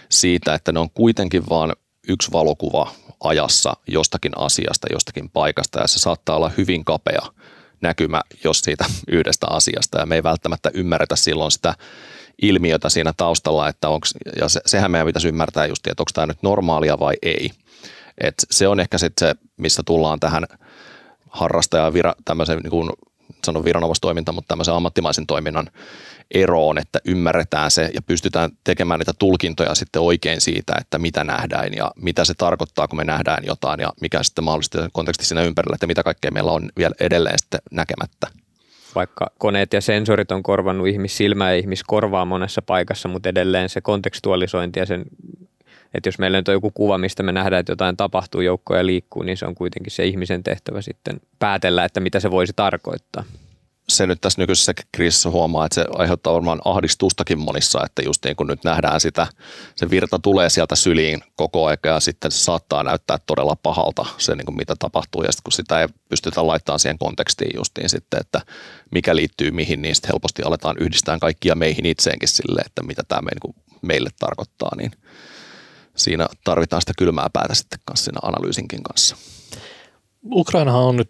siitä, 0.09 0.53
että 0.53 0.71
ne 0.71 0.79
on 0.79 0.89
kuitenkin 0.89 1.43
vaan 1.49 1.73
yksi 2.09 2.31
valokuva 2.31 2.91
ajassa 3.23 3.73
jostakin 3.87 4.31
asiasta, 4.35 4.87
jostakin 4.91 5.29
paikasta 5.29 5.79
ja 5.79 5.87
se 5.87 5.99
saattaa 5.99 6.35
olla 6.35 6.51
hyvin 6.57 6.85
kapea 6.85 7.21
näkymä 7.81 8.21
jos 8.43 8.59
siitä 8.59 8.85
yhdestä 9.07 9.47
asiasta 9.49 9.99
ja 9.99 10.05
me 10.05 10.15
ei 10.15 10.23
välttämättä 10.23 10.71
ymmärretä 10.73 11.15
silloin 11.15 11.51
sitä 11.51 11.73
ilmiötä 12.41 12.89
siinä 12.89 13.13
taustalla, 13.17 13.67
että 13.67 13.89
onks, 13.89 14.13
ja 14.41 14.49
se, 14.49 14.61
sehän 14.65 14.91
meidän 14.91 15.07
pitäisi 15.07 15.27
ymmärtää 15.27 15.65
just, 15.65 15.87
että 15.87 16.01
onko 16.01 16.11
tämä 16.13 16.27
nyt 16.27 16.43
normaalia 16.43 16.99
vai 16.99 17.13
ei. 17.21 17.51
Et 18.17 18.45
se 18.51 18.67
on 18.67 18.79
ehkä 18.79 18.97
sitten 18.97 19.27
se, 19.27 19.35
missä 19.57 19.83
tullaan 19.85 20.19
tähän 20.19 20.45
harrastaja 21.29 21.93
vira, 21.93 22.15
tämmöisen 22.25 22.59
niin 22.59 22.91
sanon 23.45 23.65
viranomaistoiminta, 23.65 24.31
mutta 24.31 24.47
tämmöisen 24.47 24.73
ammattimaisen 24.73 25.27
toiminnan 25.27 25.69
eroon, 26.31 26.77
että 26.77 26.99
ymmärretään 27.05 27.71
se 27.71 27.91
ja 27.93 28.01
pystytään 28.01 28.49
tekemään 28.63 28.99
niitä 28.99 29.13
tulkintoja 29.19 29.75
sitten 29.75 30.01
oikein 30.01 30.41
siitä, 30.41 30.73
että 30.81 30.99
mitä 30.99 31.23
nähdään 31.23 31.73
ja 31.73 31.91
mitä 31.95 32.25
se 32.25 32.33
tarkoittaa, 32.33 32.87
kun 32.87 32.97
me 32.97 33.03
nähdään 33.03 33.43
jotain 33.45 33.79
ja 33.79 33.93
mikä 34.01 34.23
sitten 34.23 34.43
mahdollisesti 34.43 34.77
konteksti 34.93 35.25
siinä 35.25 35.43
ympärillä, 35.43 35.75
että 35.75 35.87
mitä 35.87 36.03
kaikkea 36.03 36.31
meillä 36.31 36.51
on 36.51 36.69
vielä 36.77 36.95
edelleen 36.99 37.39
sitten 37.39 37.59
näkemättä. 37.71 38.27
Vaikka 38.95 39.31
koneet 39.37 39.73
ja 39.73 39.81
sensorit 39.81 40.31
on 40.31 40.43
korvannut 40.43 40.87
ihmissilmää 40.87 41.51
ja 41.51 41.59
ihmiskorvaa 41.59 42.25
monessa 42.25 42.61
paikassa, 42.61 43.09
mutta 43.09 43.29
edelleen 43.29 43.69
se 43.69 43.81
kontekstualisointi 43.81 44.79
ja 44.79 44.85
sen 44.85 45.05
että 45.93 46.07
jos 46.07 46.19
meillä 46.19 46.37
nyt 46.37 46.47
on 46.47 46.53
joku 46.53 46.71
kuva, 46.71 46.97
mistä 46.97 47.23
me 47.23 47.31
nähdään, 47.31 47.59
että 47.59 47.71
jotain 47.71 47.97
tapahtuu, 47.97 48.41
joukkoja 48.41 48.85
liikkuu, 48.85 49.23
niin 49.23 49.37
se 49.37 49.45
on 49.45 49.55
kuitenkin 49.55 49.91
se 49.91 50.05
ihmisen 50.05 50.43
tehtävä 50.43 50.81
sitten 50.81 51.21
päätellä, 51.39 51.85
että 51.85 51.99
mitä 51.99 52.19
se 52.19 52.31
voisi 52.31 52.53
tarkoittaa. 52.55 53.23
Se 53.89 54.07
nyt 54.07 54.21
tässä 54.21 54.41
nykyisessä 54.41 54.73
kriisissä 54.91 55.29
huomaa, 55.29 55.65
että 55.65 55.75
se 55.75 55.85
aiheuttaa 55.95 56.33
varmaan 56.33 56.61
ahdistustakin 56.65 57.39
monissa, 57.39 57.85
että 57.85 58.01
just 58.01 58.25
niin 58.25 58.35
kuin 58.35 58.47
nyt 58.47 58.63
nähdään 58.63 58.99
sitä, 58.99 59.27
se 59.75 59.89
virta 59.89 60.19
tulee 60.19 60.49
sieltä 60.49 60.75
syliin 60.75 61.23
koko 61.35 61.65
ajan 61.65 61.77
ja 61.83 61.99
sitten 61.99 62.31
se 62.31 62.37
saattaa 62.37 62.83
näyttää 62.83 63.17
todella 63.25 63.55
pahalta 63.63 64.05
se, 64.17 64.35
niin 64.35 64.45
kuin 64.45 64.57
mitä 64.57 64.75
tapahtuu. 64.79 65.23
Ja 65.23 65.31
sitten 65.31 65.43
kun 65.43 65.53
sitä 65.53 65.81
ei 65.81 65.87
pystytä 66.09 66.47
laittamaan 66.47 66.79
siihen 66.79 66.97
kontekstiin 66.97 67.51
justiin 67.55 67.89
sitten, 67.89 68.19
että 68.19 68.41
mikä 68.91 69.15
liittyy 69.15 69.51
mihin, 69.51 69.81
niin 69.81 69.95
sitten 69.95 70.09
helposti 70.11 70.43
aletaan 70.43 70.75
yhdistää 70.79 71.17
kaikkia 71.19 71.55
meihin 71.55 71.85
itseenkin 71.85 72.29
sille, 72.29 72.61
että 72.65 72.83
mitä 72.83 73.03
tämä 73.07 73.29
niin 73.31 73.55
meille 73.81 74.09
tarkoittaa, 74.19 74.71
niin 74.77 74.91
siinä 75.99 76.27
tarvitaan 76.43 76.81
sitä 76.81 76.93
kylmää 76.97 77.27
päätä 77.33 77.53
sitten 77.53 77.79
kanssa 77.85 78.03
siinä 78.03 78.19
analyysinkin 78.23 78.83
kanssa. 78.83 79.15
Ukrainahan 80.31 80.83
on 80.83 80.95
nyt 80.95 81.07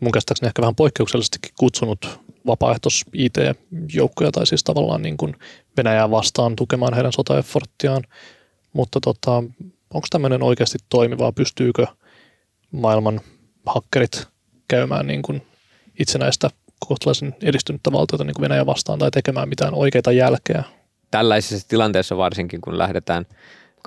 mun 0.00 0.12
käsittääkseni 0.12 0.46
ehkä 0.46 0.62
vähän 0.62 0.74
poikkeuksellisestikin 0.74 1.50
kutsunut 1.58 2.20
vapaaehtois-IT-joukkoja 2.46 4.30
tai 4.32 4.46
siis 4.46 4.64
tavallaan 4.64 5.02
niin 5.02 5.16
kuin 5.16 5.36
Venäjää 5.76 6.10
vastaan 6.10 6.56
tukemaan 6.56 6.94
heidän 6.94 7.12
sotaefforttiaan. 7.12 8.02
Mutta 8.72 9.00
tota, 9.00 9.36
onko 9.94 10.06
tämmöinen 10.10 10.42
oikeasti 10.42 10.78
toimivaa? 10.88 11.32
Pystyykö 11.32 11.86
maailman 12.70 13.20
hakkerit 13.66 14.26
käymään 14.68 15.06
niin 15.06 15.22
kuin 15.22 15.46
itsenäistä 15.98 16.50
kohtalaisen 16.88 17.36
edistynyttä 17.42 17.92
valtiota 17.92 18.24
niin 18.24 18.34
kuin 18.34 18.42
Venäjä 18.42 18.66
vastaan 18.66 18.98
tai 18.98 19.10
tekemään 19.10 19.48
mitään 19.48 19.74
oikeita 19.74 20.12
jälkeä? 20.12 20.64
Tällaisessa 21.10 21.68
tilanteessa 21.68 22.16
varsinkin, 22.16 22.60
kun 22.60 22.78
lähdetään– 22.78 23.26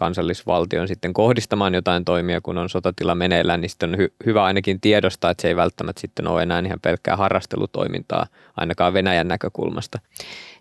kansallisvaltion 0.02 0.88
sitten 0.88 1.14
kohdistamaan 1.14 1.74
jotain 1.74 2.06
toimia, 2.06 2.42
kun 2.42 2.58
on 2.58 2.70
sotatila 2.70 3.16
meneillään, 3.16 3.62
niin 3.62 3.70
sitten 3.70 3.90
on 3.90 4.00
hy- 4.00 4.14
hyvä 4.26 4.44
ainakin 4.44 4.82
tiedostaa, 4.82 5.32
että 5.32 5.42
se 5.42 5.48
ei 5.48 5.56
välttämättä 5.56 6.02
sitten 6.02 6.28
ole 6.28 6.44
enää 6.44 6.64
ihan 6.66 6.80
pelkkää 6.80 7.16
harrastelutoimintaa, 7.18 8.26
ainakaan 8.58 8.94
Venäjän 8.94 9.28
näkökulmasta. 9.28 10.00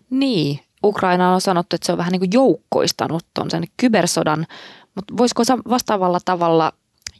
Niin, 0.09 0.59
Ukraina 0.83 1.33
on 1.33 1.41
sanottu, 1.41 1.75
että 1.75 1.85
se 1.85 1.91
on 1.91 1.97
vähän 1.97 2.11
niin 2.11 2.19
kuin 2.19 2.29
joukkoistanut 2.33 3.25
tuon 3.33 3.51
sen 3.51 3.63
kybersodan, 3.77 4.47
mutta 4.95 5.17
voisiko 5.17 5.43
vastaavalla 5.69 6.19
tavalla 6.25 6.71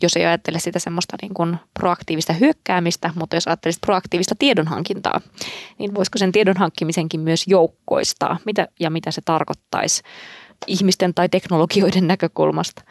jos 0.01 0.17
ei 0.17 0.25
ajattele 0.25 0.60
sitä 0.60 0.79
semmoista 0.79 1.17
niin 1.21 1.34
kuin 1.34 1.57
proaktiivista 1.79 2.34
hyökkäämistä, 2.34 3.13
mutta 3.15 3.36
jos 3.36 3.47
ajattelisit 3.47 3.81
proaktiivista 3.81 4.36
tiedonhankintaa, 4.39 5.21
niin 5.77 5.95
voisiko 5.95 6.17
sen 6.17 6.31
tiedon 6.31 6.57
hankkimisenkin 6.57 7.19
myös 7.19 7.47
joukkoistaa? 7.47 8.38
Mitä 8.45 8.67
ja 8.79 8.89
mitä 8.89 9.12
se 9.12 9.21
tarkoittaisi? 9.25 10.01
Ihmisten 10.67 11.13
tai 11.13 11.30
teknologioiden 11.30 12.08
näkökulmasta. 12.08 12.82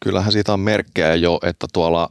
Kyllähän 0.00 0.32
siitä 0.32 0.52
on 0.52 0.60
merkkejä 0.60 1.14
jo, 1.14 1.38
että 1.42 1.66
tuolla 1.72 2.08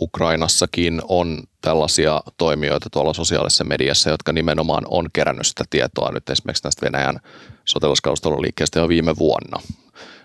Ukrainassakin 0.00 1.02
on 1.08 1.42
tällaisia 1.60 2.20
toimijoita 2.38 2.90
tuolla 2.90 3.14
sosiaalisessa 3.14 3.64
mediassa, 3.64 4.10
jotka 4.10 4.32
nimenomaan 4.32 4.84
on 4.88 5.08
kerännyt 5.12 5.46
sitä 5.46 5.64
tietoa 5.70 6.12
nyt 6.12 6.30
esimerkiksi 6.30 6.64
näistä 6.64 6.86
Venäjän 6.86 7.20
sotilaskalustelun 7.64 8.42
liikkeestä 8.42 8.80
jo 8.80 8.88
viime 8.88 9.16
vuonna. 9.16 9.60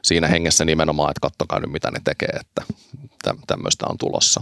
siinä 0.03 0.27
hengessä 0.27 0.65
nimenomaan, 0.65 1.11
että 1.11 1.19
kattokaa 1.21 1.59
nyt 1.59 1.71
mitä 1.71 1.91
ne 1.91 1.99
tekee, 2.03 2.39
että 2.39 2.61
tämmöistä 3.47 3.85
on 3.89 3.97
tulossa. 3.97 4.41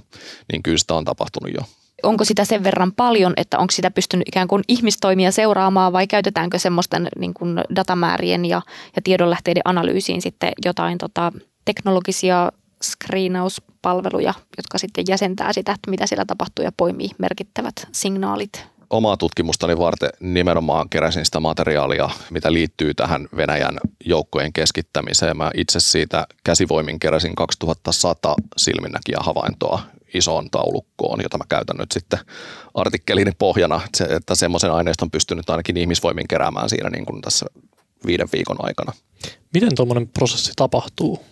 Niin 0.51 0.63
kyllä 0.63 0.77
sitä 0.77 0.93
on 0.93 1.05
tapahtunut 1.05 1.53
jo 1.53 1.61
onko 2.03 2.25
sitä 2.25 2.45
sen 2.45 2.63
verran 2.63 2.91
paljon, 2.91 3.33
että 3.37 3.59
onko 3.59 3.71
sitä 3.71 3.91
pystynyt 3.91 4.27
ikään 4.27 4.47
kuin 4.47 4.63
ihmistoimia 4.67 5.31
seuraamaan 5.31 5.93
vai 5.93 6.07
käytetäänkö 6.07 6.59
semmoisten 6.59 7.07
niin 7.19 7.33
kuin 7.33 7.61
datamäärien 7.75 8.45
ja, 8.45 8.61
ja 8.95 9.01
tiedonlähteiden 9.01 9.61
analyysiin 9.65 10.21
sitten 10.21 10.51
jotain 10.65 10.97
tota, 10.97 11.31
teknologisia 11.65 12.51
screenauspalveluja, 12.83 14.33
jotka 14.57 14.77
sitten 14.77 15.03
jäsentää 15.07 15.53
sitä, 15.53 15.71
että 15.71 15.89
mitä 15.89 16.07
siellä 16.07 16.25
tapahtuu 16.25 16.65
ja 16.65 16.71
poimii 16.77 17.09
merkittävät 17.17 17.87
signaalit 17.91 18.73
omaa 18.93 19.17
tutkimustani 19.17 19.77
varten 19.77 20.09
nimenomaan 20.19 20.89
keräsin 20.89 21.25
sitä 21.25 21.39
materiaalia, 21.39 22.09
mitä 22.29 22.53
liittyy 22.53 22.93
tähän 22.93 23.27
Venäjän 23.35 23.77
joukkojen 24.05 24.53
keskittämiseen. 24.53 25.37
Mä 25.37 25.51
itse 25.55 25.79
siitä 25.79 26.27
käsivoimin 26.43 26.99
keräsin 26.99 27.35
2100 27.35 28.35
silminnäkiä 28.57 29.17
havaintoa 29.19 29.81
isoon 30.13 30.49
taulukkoon, 30.49 31.19
jota 31.23 31.37
mä 31.37 31.43
käytän 31.49 31.77
nyt 31.77 31.91
sitten 31.91 32.19
artikkelini 32.73 33.31
pohjana, 33.39 33.81
että 34.09 34.35
semmoisen 34.35 34.71
aineiston 34.71 35.11
pystynyt 35.11 35.49
ainakin 35.49 35.77
ihmisvoimin 35.77 36.27
keräämään 36.27 36.69
siinä 36.69 36.89
niin 36.89 37.05
kuin 37.05 37.21
tässä 37.21 37.45
viiden 38.05 38.27
viikon 38.33 38.57
aikana. 38.59 38.93
Miten 39.53 39.75
tuommoinen 39.75 40.07
prosessi 40.07 40.51
tapahtuu 40.55 41.23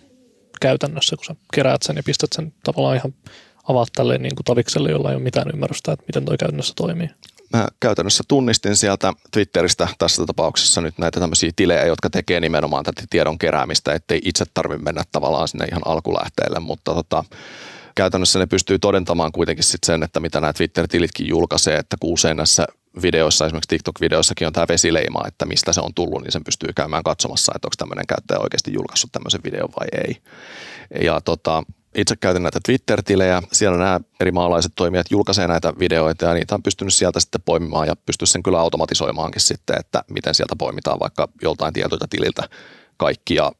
käytännössä, 0.61 1.15
kun 1.15 1.25
sä 1.25 1.35
keräät 1.53 1.81
sen 1.81 1.95
ja 1.95 2.03
pistät 2.03 2.29
sen 2.35 2.53
tavallaan 2.63 2.95
ihan 2.95 3.13
avaat 3.63 3.89
tälle 3.95 4.17
niin 4.17 4.35
kuin 4.35 4.45
tavikselle, 4.45 4.91
jolla 4.91 5.09
ei 5.09 5.15
ole 5.15 5.23
mitään 5.23 5.51
ymmärrystä, 5.53 5.91
että 5.91 6.05
miten 6.07 6.25
toi 6.25 6.37
käytännössä 6.37 6.73
toimii? 6.75 7.09
Mä 7.53 7.67
käytännössä 7.79 8.23
tunnistin 8.27 8.75
sieltä 8.75 9.13
Twitteristä 9.31 9.87
tässä 9.97 10.25
tapauksessa 10.25 10.81
nyt 10.81 10.97
näitä 10.97 11.19
tämmöisiä 11.19 11.51
tilejä, 11.55 11.85
jotka 11.85 12.09
tekee 12.09 12.39
nimenomaan 12.39 12.83
tätä 12.83 13.03
tiedon 13.09 13.39
keräämistä, 13.39 13.93
ettei 13.93 14.21
itse 14.25 14.45
tarvitse 14.53 14.83
mennä 14.83 15.03
tavallaan 15.11 15.47
sinne 15.47 15.65
ihan 15.65 15.81
alkulähteelle, 15.85 16.59
mutta 16.59 16.93
tota, 16.93 17.23
käytännössä 18.01 18.39
ne 18.39 18.45
pystyy 18.45 18.79
todentamaan 18.79 19.31
kuitenkin 19.31 19.63
sit 19.63 19.83
sen, 19.83 20.03
että 20.03 20.19
mitä 20.19 20.41
nämä 20.41 20.53
Twitter-tilitkin 20.53 21.27
julkaisee, 21.27 21.77
että 21.77 21.97
kun 21.99 22.13
usein 22.13 22.37
näissä 22.37 22.65
videoissa, 23.01 23.45
esimerkiksi 23.45 23.67
TikTok-videoissakin 23.67 24.47
on 24.47 24.53
tämä 24.53 24.65
vesileima, 24.69 25.27
että 25.27 25.45
mistä 25.45 25.73
se 25.73 25.81
on 25.81 25.93
tullut, 25.93 26.21
niin 26.21 26.31
sen 26.31 26.43
pystyy 26.43 26.69
käymään 26.75 27.03
katsomassa, 27.03 27.51
että 27.55 27.65
onko 27.65 27.75
tämmöinen 27.77 28.07
käyttäjä 28.07 28.39
oikeasti 28.39 28.73
julkaissut 28.73 29.11
tämmöisen 29.11 29.41
videon 29.43 29.69
vai 29.79 29.87
ei. 30.05 30.17
Ja 31.03 31.21
tota, 31.21 31.63
itse 31.95 32.15
käytän 32.15 32.43
näitä 32.43 32.59
Twitter-tilejä. 32.65 33.41
Siellä 33.51 33.77
nämä 33.77 33.99
eri 34.19 34.31
maalaiset 34.31 34.71
toimijat 34.75 35.11
julkaisee 35.11 35.47
näitä 35.47 35.73
videoita 35.79 36.25
ja 36.25 36.33
niitä 36.33 36.55
on 36.55 36.63
pystynyt 36.63 36.93
sieltä 36.93 37.19
sitten 37.19 37.41
poimimaan 37.45 37.87
ja 37.87 37.95
pystyy 37.95 38.25
sen 38.25 38.43
kyllä 38.43 38.59
automatisoimaankin 38.59 39.41
sitten, 39.41 39.79
että 39.79 40.03
miten 40.09 40.35
sieltä 40.35 40.55
poimitaan 40.57 40.99
vaikka 40.99 41.27
joltain 41.41 41.73
tietyltä 41.73 42.05
tililtä 42.09 42.49
kaikki 42.97 43.35
ja 43.35 43.51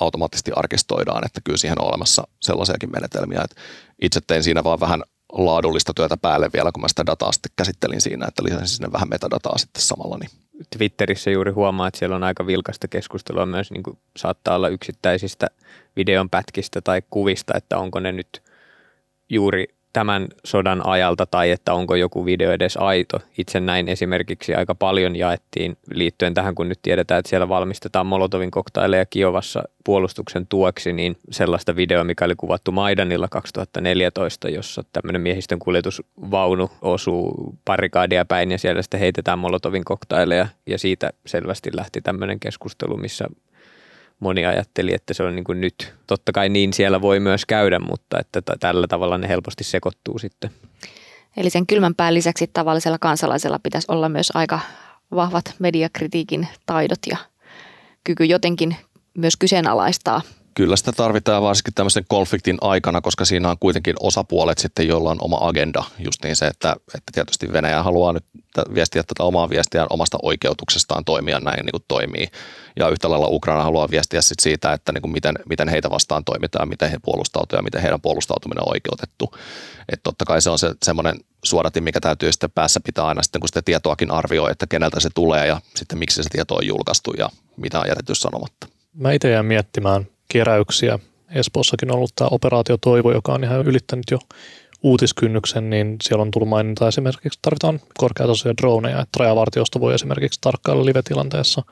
automaattisesti 0.00 0.52
arkistoidaan, 0.56 1.26
että 1.26 1.40
kyllä 1.44 1.56
siihen 1.56 1.80
on 1.80 1.88
olemassa 1.88 2.28
sellaisiakin 2.40 2.92
menetelmiä. 2.92 3.40
Että 3.44 3.56
itse 4.02 4.20
tein 4.26 4.42
siinä 4.42 4.64
vaan 4.64 4.80
vähän 4.80 5.02
laadullista 5.32 5.94
työtä 5.94 6.16
päälle 6.16 6.50
vielä, 6.52 6.72
kun 6.72 6.80
mä 6.80 6.88
sitä 6.88 7.06
dataa 7.06 7.32
sitten 7.32 7.52
käsittelin 7.56 8.00
siinä, 8.00 8.26
että 8.28 8.44
lisäsin 8.44 8.68
sinne 8.68 8.92
vähän 8.92 9.08
metadataa 9.08 9.58
sitten 9.58 9.82
samalla. 9.82 10.18
Niin. 10.18 10.30
Twitterissä 10.78 11.30
juuri 11.30 11.52
huomaa, 11.52 11.88
että 11.88 11.98
siellä 11.98 12.16
on 12.16 12.22
aika 12.22 12.46
vilkasta 12.46 12.88
keskustelua 12.88 13.46
myös, 13.46 13.70
niin 13.70 13.82
kuin 13.82 13.98
saattaa 14.16 14.56
olla 14.56 14.68
yksittäisistä 14.68 15.46
videon 15.96 16.30
pätkistä 16.30 16.80
tai 16.80 17.02
kuvista, 17.10 17.52
että 17.56 17.78
onko 17.78 18.00
ne 18.00 18.12
nyt 18.12 18.42
juuri 19.28 19.66
tämän 19.92 20.28
sodan 20.44 20.86
ajalta 20.86 21.26
tai 21.26 21.50
että 21.50 21.74
onko 21.74 21.94
joku 21.94 22.24
video 22.24 22.52
edes 22.52 22.76
aito. 22.76 23.18
Itse 23.38 23.60
näin 23.60 23.88
esimerkiksi 23.88 24.54
aika 24.54 24.74
paljon 24.74 25.16
jaettiin 25.16 25.76
liittyen 25.90 26.34
tähän, 26.34 26.54
kun 26.54 26.68
nyt 26.68 26.78
tiedetään, 26.82 27.18
että 27.18 27.28
siellä 27.28 27.48
valmistetaan 27.48 28.06
Molotovin 28.06 28.50
koktaileja 28.50 29.06
Kiovassa 29.06 29.62
puolustuksen 29.84 30.46
tueksi, 30.46 30.92
niin 30.92 31.16
sellaista 31.30 31.76
videoa, 31.76 32.04
mikä 32.04 32.24
oli 32.24 32.34
kuvattu 32.36 32.72
Maidanilla 32.72 33.28
2014, 33.28 34.48
jossa 34.48 34.84
tämmöinen 34.92 35.22
miehistön 35.22 35.58
kuljetusvaunu 35.58 36.70
osuu 36.82 37.54
parikaadia 37.64 38.24
päin 38.24 38.50
ja 38.50 38.58
siellä 38.58 38.82
sitten 38.82 39.00
heitetään 39.00 39.38
Molotovin 39.38 39.84
koktaileja 39.84 40.48
ja 40.66 40.78
siitä 40.78 41.10
selvästi 41.26 41.70
lähti 41.76 42.00
tämmöinen 42.00 42.40
keskustelu, 42.40 42.96
missä 42.96 43.26
moni 44.22 44.46
ajatteli, 44.46 44.94
että 44.94 45.14
se 45.14 45.22
on 45.22 45.36
niin 45.36 45.44
kuin 45.44 45.60
nyt. 45.60 45.94
Totta 46.06 46.32
kai 46.32 46.48
niin 46.48 46.72
siellä 46.72 47.00
voi 47.00 47.20
myös 47.20 47.46
käydä, 47.46 47.78
mutta 47.78 48.18
että 48.20 48.42
t- 48.42 48.60
tällä 48.60 48.86
tavalla 48.86 49.18
ne 49.18 49.28
helposti 49.28 49.64
sekoittuu 49.64 50.18
sitten. 50.18 50.50
Eli 51.36 51.50
sen 51.50 51.66
kylmän 51.66 51.94
pään 51.94 52.14
lisäksi 52.14 52.50
tavallisella 52.52 52.98
kansalaisella 52.98 53.58
pitäisi 53.58 53.86
olla 53.90 54.08
myös 54.08 54.32
aika 54.34 54.60
vahvat 55.14 55.54
mediakritiikin 55.58 56.48
taidot 56.66 56.98
ja 57.10 57.16
kyky 58.04 58.24
jotenkin 58.24 58.76
myös 59.14 59.36
kyseenalaistaa 59.36 60.22
Kyllä 60.54 60.76
sitä 60.76 60.92
tarvitaan 60.92 61.42
varsinkin 61.42 61.74
tämmöisen 61.74 62.04
konfliktin 62.08 62.58
aikana, 62.60 63.00
koska 63.00 63.24
siinä 63.24 63.50
on 63.50 63.56
kuitenkin 63.60 63.96
osapuolet 64.00 64.58
sitten, 64.58 64.88
joilla 64.88 65.10
on 65.10 65.18
oma 65.20 65.38
agenda. 65.40 65.84
Just 65.98 66.24
niin 66.24 66.36
se, 66.36 66.46
että, 66.46 66.76
että 66.94 67.12
tietysti 67.12 67.52
Venäjä 67.52 67.82
haluaa 67.82 68.12
nyt 68.12 68.24
viestiä 68.74 69.02
tätä 69.02 69.22
omaa 69.22 69.50
viestiään 69.50 69.86
omasta 69.90 70.18
oikeutuksestaan 70.22 71.04
toimia 71.04 71.40
näin 71.40 71.66
niin 71.66 71.70
kuin 71.72 71.84
toimii. 71.88 72.28
Ja 72.76 72.88
yhtä 72.88 73.10
lailla 73.10 73.26
Ukraina 73.30 73.62
haluaa 73.62 73.90
viestiä 73.90 74.22
sit 74.22 74.40
siitä, 74.40 74.72
että 74.72 74.92
niin 74.92 75.02
kuin 75.02 75.12
miten, 75.12 75.34
miten 75.48 75.68
heitä 75.68 75.90
vastaan 75.90 76.24
toimitaan, 76.24 76.68
miten 76.68 76.90
he 76.90 76.98
puolustautuvat 77.02 77.58
ja 77.58 77.62
miten 77.62 77.82
heidän 77.82 78.00
puolustautuminen 78.00 78.62
on 78.62 78.72
oikeutettu. 78.72 79.34
Että 79.88 80.02
totta 80.02 80.24
kai 80.24 80.42
se 80.42 80.50
on 80.50 80.58
se 80.58 80.74
semmoinen 80.82 81.16
suodatin, 81.44 81.84
mikä 81.84 82.00
täytyy 82.00 82.32
sitten 82.32 82.50
päässä 82.50 82.80
pitää 82.84 83.06
aina 83.06 83.22
sitten, 83.22 83.40
kun 83.40 83.48
sitä 83.48 83.62
tietoakin 83.62 84.10
arvioi, 84.10 84.50
että 84.50 84.66
keneltä 84.66 85.00
se 85.00 85.08
tulee 85.14 85.46
ja 85.46 85.60
sitten 85.76 85.98
miksi 85.98 86.22
se 86.22 86.30
tieto 86.30 86.54
on 86.54 86.66
julkaistu 86.66 87.12
ja 87.18 87.28
mitä 87.56 87.80
on 87.80 87.88
jätetty 87.88 88.14
sanomatta. 88.14 88.66
Mä 88.94 89.12
itse 89.12 89.30
jään 89.30 89.46
miettimään 89.46 90.06
keräyksiä. 90.32 90.98
Espoossakin 91.34 91.90
on 91.90 91.96
ollut 91.96 92.12
tämä 92.16 92.28
operaatio 92.28 92.76
Toivo, 92.76 93.12
joka 93.12 93.32
on 93.32 93.44
ihan 93.44 93.66
ylittänyt 93.66 94.04
jo 94.10 94.18
uutiskynnyksen, 94.82 95.70
niin 95.70 95.96
siellä 96.02 96.22
on 96.22 96.30
tullut 96.30 96.48
maininta 96.48 96.88
esimerkiksi, 96.88 97.38
tarvitaan 97.42 97.80
korkeatasoisia 97.98 98.54
droneja, 98.62 99.00
että 99.00 99.18
rajavartiosta 99.18 99.80
voi 99.80 99.94
esimerkiksi 99.94 100.40
tarkkailla 100.40 100.84
live-tilanteessa. 100.84 101.62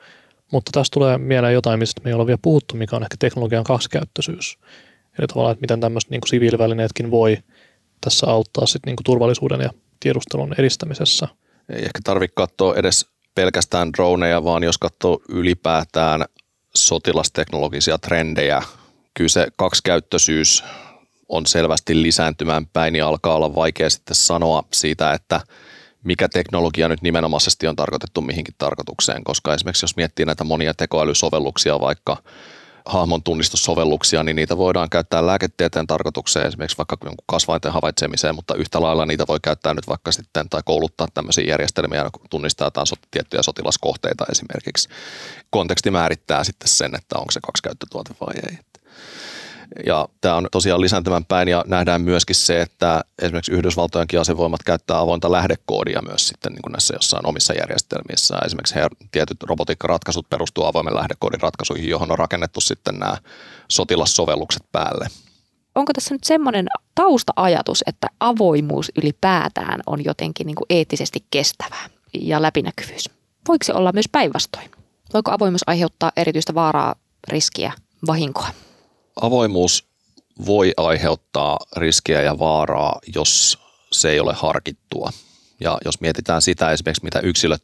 Mutta 0.51 0.71
tässä 0.73 0.91
tulee 0.93 1.17
mieleen 1.17 1.53
jotain, 1.53 1.79
mistä 1.79 2.01
me 2.03 2.09
ei 2.09 2.13
ole 2.13 2.25
vielä 2.25 2.39
puhuttu, 2.41 2.75
mikä 2.75 2.95
on 2.95 3.03
ehkä 3.03 3.15
teknologian 3.19 3.63
kaksikäyttöisyys. 3.63 4.57
Eli 5.19 5.27
tavallaan, 5.27 5.53
että 5.53 5.61
miten 5.61 5.79
tämmöiset 5.79 6.09
niin 6.09 6.21
siviilivälineetkin 6.27 7.11
voi 7.11 7.37
tässä 8.01 8.27
auttaa 8.27 8.65
sit 8.65 8.85
niin 8.85 8.95
kuin 8.95 9.03
turvallisuuden 9.03 9.61
ja 9.61 9.69
tiedustelun 9.99 10.55
edistämisessä. 10.57 11.27
Ei 11.69 11.79
ehkä 11.79 11.99
tarvitse 12.03 12.33
katsoa 12.35 12.75
edes 12.75 13.05
pelkästään 13.35 13.93
droneja, 13.93 14.43
vaan 14.43 14.63
jos 14.63 14.77
katsoo 14.77 15.19
ylipäätään 15.29 16.25
sotilasteknologisia 16.75 17.97
trendejä. 17.97 18.61
Kyllä 19.13 19.29
se 19.29 19.47
kaksikäyttöisyys 19.55 20.63
on 21.29 21.45
selvästi 21.45 22.01
lisääntymään 22.01 22.67
päin 22.67 22.95
ja 22.95 23.07
alkaa 23.07 23.35
olla 23.35 23.55
vaikea 23.55 23.89
sitten 23.89 24.15
sanoa 24.15 24.63
siitä, 24.73 25.13
että 25.13 25.41
mikä 26.03 26.29
teknologia 26.29 26.87
nyt 26.87 27.01
nimenomaisesti 27.01 27.67
on 27.67 27.75
tarkoitettu 27.75 28.21
mihinkin 28.21 28.55
tarkoitukseen, 28.57 29.23
koska 29.23 29.53
esimerkiksi 29.53 29.83
jos 29.83 29.95
miettii 29.95 30.25
näitä 30.25 30.43
monia 30.43 30.73
tekoälysovelluksia, 30.73 31.79
vaikka 31.79 32.17
hahmon 32.85 33.23
tunnistussovelluksia, 33.23 34.23
niin 34.23 34.35
niitä 34.35 34.57
voidaan 34.57 34.89
käyttää 34.89 35.25
lääketieteen 35.25 35.87
tarkoitukseen, 35.87 36.47
esimerkiksi 36.47 36.77
vaikka 36.77 36.97
kasvainten 37.25 37.71
havaitsemiseen, 37.71 38.35
mutta 38.35 38.55
yhtä 38.55 38.81
lailla 38.81 39.05
niitä 39.05 39.27
voi 39.27 39.39
käyttää 39.43 39.73
nyt 39.73 39.87
vaikka 39.87 40.11
sitten 40.11 40.49
tai 40.49 40.61
kouluttaa 40.65 41.07
tämmöisiä 41.13 41.43
järjestelmiä, 41.47 42.09
tunnistaa 42.29 42.65
jotain 42.67 42.87
tiettyjä 43.11 43.43
sotilaskohteita 43.43 44.25
esimerkiksi. 44.31 44.89
Konteksti 45.49 45.91
määrittää 45.91 46.43
sitten 46.43 46.67
sen, 46.67 46.95
että 46.95 47.17
onko 47.17 47.31
se 47.31 47.39
kaksikäyttötuote 47.39 48.13
vai 48.21 48.33
ei. 48.49 48.70
Ja 49.85 50.07
tämä 50.21 50.35
on 50.35 50.47
tosiaan 50.51 50.81
lisääntymään 50.81 51.25
päin 51.25 51.47
ja 51.47 51.63
nähdään 51.67 52.01
myöskin 52.01 52.35
se, 52.35 52.61
että 52.61 53.01
esimerkiksi 53.21 53.51
Yhdysvaltojenkin 53.51 54.19
asevoimat 54.19 54.63
käyttää 54.63 54.99
avointa 54.99 55.31
lähdekoodia 55.31 56.01
myös 56.01 56.27
sitten 56.27 56.51
niin 56.51 56.61
kuin 56.61 56.71
näissä 56.71 56.93
jossain 56.95 57.25
omissa 57.25 57.53
järjestelmissä. 57.53 58.37
Esimerkiksi 58.45 58.75
he, 58.75 58.87
tietyt 59.11 59.43
robotiikkaratkaisut 59.43 60.29
perustuu 60.29 60.65
avoimen 60.65 60.95
lähdekoodin 60.95 61.41
ratkaisuihin, 61.41 61.89
johon 61.89 62.11
on 62.11 62.19
rakennettu 62.19 62.61
sitten 62.61 62.95
nämä 62.99 63.17
sotilassovellukset 63.67 64.63
päälle. 64.71 65.07
Onko 65.75 65.93
tässä 65.93 66.15
nyt 66.15 66.23
semmoinen 66.23 66.67
taustaajatus, 66.95 67.83
että 67.87 68.07
avoimuus 68.19 68.91
ylipäätään 69.01 69.81
on 69.85 70.03
jotenkin 70.03 70.47
niin 70.47 70.55
kuin 70.55 70.65
eettisesti 70.69 71.25
kestävää 71.31 71.89
ja 72.21 72.41
läpinäkyvyys? 72.41 73.09
Voiko 73.47 73.63
se 73.63 73.73
olla 73.73 73.91
myös 73.91 74.09
päinvastoin? 74.11 74.71
Voiko 75.13 75.31
avoimuus 75.31 75.61
aiheuttaa 75.67 76.11
erityistä 76.15 76.53
vaaraa, 76.53 76.95
riskiä, 77.27 77.73
vahinkoa? 78.07 78.49
Avoimuus 79.21 79.85
voi 80.45 80.73
aiheuttaa 80.77 81.59
riskiä 81.75 82.21
ja 82.21 82.39
vaaraa, 82.39 82.99
jos 83.15 83.59
se 83.91 84.09
ei 84.09 84.19
ole 84.19 84.33
harkittua. 84.33 85.09
Ja 85.59 85.77
jos 85.85 86.01
mietitään 86.01 86.41
sitä 86.41 86.71
esimerkiksi, 86.71 87.03
mitä 87.03 87.19
yksilöt 87.19 87.63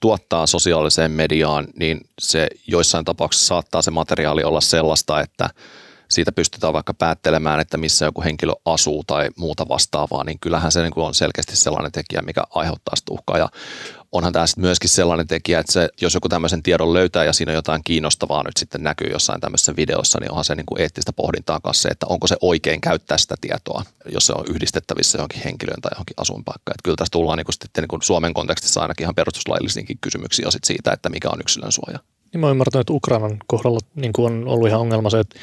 tuottaa 0.00 0.46
sosiaaliseen 0.46 1.10
mediaan, 1.10 1.68
niin 1.78 2.00
se 2.20 2.48
joissain 2.66 3.04
tapauksissa 3.04 3.46
saattaa 3.46 3.82
se 3.82 3.90
materiaali 3.90 4.44
olla 4.44 4.60
sellaista, 4.60 5.20
että 5.20 5.50
siitä 6.08 6.32
pystytään 6.32 6.72
vaikka 6.72 6.94
päättelemään, 6.94 7.60
että 7.60 7.76
missä 7.76 8.04
joku 8.04 8.22
henkilö 8.22 8.52
asuu 8.64 9.04
tai 9.06 9.28
muuta 9.36 9.68
vastaavaa, 9.68 10.24
niin 10.24 10.38
kyllähän 10.40 10.72
se 10.72 10.82
niin 10.82 10.92
on 10.96 11.14
selkeästi 11.14 11.56
sellainen 11.56 11.92
tekijä, 11.92 12.22
mikä 12.22 12.42
aiheuttaa 12.50 12.96
sitä 12.96 13.12
uhkaa. 13.12 13.38
Ja 13.38 13.48
onhan 14.12 14.32
tämä 14.32 14.46
sitten 14.46 14.62
myöskin 14.62 14.90
sellainen 14.90 15.26
tekijä, 15.26 15.58
että 15.58 15.72
se, 15.72 15.88
jos 16.00 16.14
joku 16.14 16.28
tämmöisen 16.28 16.62
tiedon 16.62 16.92
löytää 16.92 17.24
ja 17.24 17.32
siinä 17.32 17.52
on 17.52 17.56
jotain 17.56 17.80
kiinnostavaa 17.84 18.42
nyt 18.42 18.56
sitten 18.56 18.82
näkyy 18.82 19.08
jossain 19.08 19.40
tämmöisessä 19.40 19.76
videossa, 19.76 20.18
niin 20.20 20.30
onhan 20.30 20.44
se 20.44 20.54
niin 20.54 20.66
kuin 20.66 20.80
eettistä 20.80 21.12
pohdintaa 21.12 21.60
kanssa 21.60 21.82
se, 21.82 21.88
että 21.88 22.06
onko 22.08 22.26
se 22.26 22.36
oikein 22.40 22.80
käyttää 22.80 23.18
sitä 23.18 23.34
tietoa, 23.40 23.82
jos 24.12 24.26
se 24.26 24.32
on 24.32 24.44
yhdistettävissä 24.48 25.18
johonkin 25.18 25.42
henkilöön 25.44 25.80
tai 25.80 25.90
johonkin 25.94 26.14
asuinpaikkaan. 26.16 26.74
Että 26.74 26.84
kyllä 26.84 26.96
tässä 26.96 27.12
tullaan 27.12 27.38
niin 27.38 27.46
kuin 27.46 27.54
sitten 27.54 27.82
niin 27.82 27.88
kuin 27.88 28.02
Suomen 28.02 28.34
kontekstissa 28.34 28.80
ainakin 28.80 29.04
ihan 29.04 29.14
perustuslaillisinkin 29.14 29.98
kysymyksiä 30.00 30.46
jo 30.46 30.50
siitä, 30.64 30.92
että 30.92 31.08
mikä 31.08 31.28
on 31.30 31.40
yksilön 31.40 31.72
suoja. 31.72 31.98
Niin 32.32 32.40
mä 32.40 32.50
ymmärtänyt, 32.50 32.80
että 32.80 32.92
Ukrainan 32.92 33.36
kohdalla 33.46 33.80
niin 33.94 34.12
kuin 34.12 34.32
on 34.32 34.48
ollut 34.48 34.68
ihan 34.68 34.80
ongelma 34.80 35.10
se, 35.10 35.20
että 35.20 35.40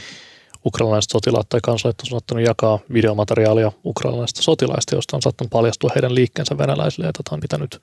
ukrainalaiset 0.66 1.12
sotilaat 1.12 1.50
tai 1.50 1.60
kansalaiset 1.64 2.02
on 2.02 2.08
saattanut 2.08 2.46
jakaa 2.46 2.80
videomateriaalia 2.94 3.72
ukrainalaisista 3.86 4.42
sotilaista, 4.42 4.96
joista 4.96 5.18
on 5.18 5.22
saattanut 5.22 5.52
paljastua 5.52 5.92
heidän 5.96 6.16
liikkeensä 6.16 6.58
venäläisille, 6.58 7.06
ja 7.06 7.14
tätä 7.14 7.36
on 7.36 7.40
pitänyt 7.40 7.82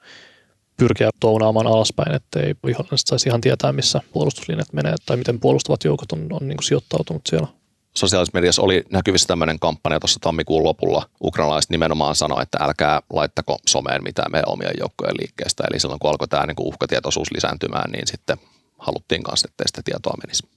pyrkiä 0.77 1.11
tounaamaan 1.21 1.67
alaspäin, 1.67 2.15
ettei 2.15 2.55
viholliset 2.67 3.07
saisi 3.07 3.29
ihan 3.29 3.41
tietää, 3.41 3.73
missä 3.73 4.01
puolustuslinjat 4.13 4.73
menee 4.73 4.95
tai 5.07 5.17
miten 5.17 5.41
puolustavat 5.41 5.85
joukot 5.85 6.13
on, 6.13 6.27
on 6.31 6.49
niin 6.49 6.57
kuin 6.57 6.65
sijoittautunut 6.65 7.23
siellä. 7.29 7.49
Sosiaalisessa 7.97 8.39
mediassa 8.39 8.63
oli 8.63 8.85
näkyvissä 8.91 9.27
tämmöinen 9.27 9.59
kampanja 9.59 10.01
tuossa 10.01 10.21
tammikuun 10.21 10.65
lopulla. 10.65 11.09
Ukrainalaiset 11.23 11.71
nimenomaan 11.71 12.15
sanoi, 12.15 12.43
että 12.43 12.59
älkää 12.61 13.01
laittako 13.13 13.59
someen 13.69 14.05
mitään 14.05 14.33
meidän 14.33 14.49
omien 14.49 14.75
joukkojen 14.81 15.15
liikkeestä. 15.21 15.65
Eli 15.71 15.81
silloin 15.81 15.99
kun 15.99 16.11
alkoi 16.11 16.29
tämä 16.29 16.47
niin 16.47 16.57
kuin 16.57 16.67
uhkatietoisuus 16.67 17.29
lisääntymään, 17.35 17.91
niin 17.91 18.07
sitten 18.07 18.37
haluttiin 18.79 19.23
kanssa, 19.23 19.49
ettei 19.51 19.69
sitä 19.69 19.81
tietoa 19.85 20.15
menisi. 20.27 20.49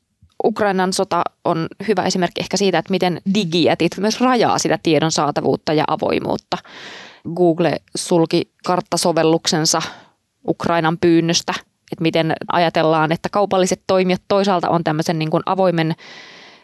Ukrainan 0.43 0.93
sota 0.93 1.23
on 1.45 1.67
hyvä 1.87 2.03
esimerkki 2.03 2.41
ehkä 2.41 2.57
siitä, 2.57 2.79
että 2.79 2.91
miten 2.91 3.21
digijätit 3.33 3.97
myös 3.97 4.21
rajaa 4.21 4.59
sitä 4.59 4.79
tiedon 4.83 5.11
saatavuutta 5.11 5.73
ja 5.73 5.83
avoimuutta. 5.87 6.57
Google 7.35 7.77
sulki 7.95 8.51
karttasovelluksensa 8.65 9.81
Ukrainan 10.47 10.97
pyynnöstä, 10.97 11.53
että 11.91 12.01
miten 12.01 12.33
ajatellaan, 12.51 13.11
että 13.11 13.29
kaupalliset 13.29 13.81
toimijat 13.87 14.21
toisaalta 14.27 14.69
on 14.69 14.83
tämmöisen 14.83 15.19
niin 15.19 15.31
kuin 15.31 15.43
avoimen 15.45 15.95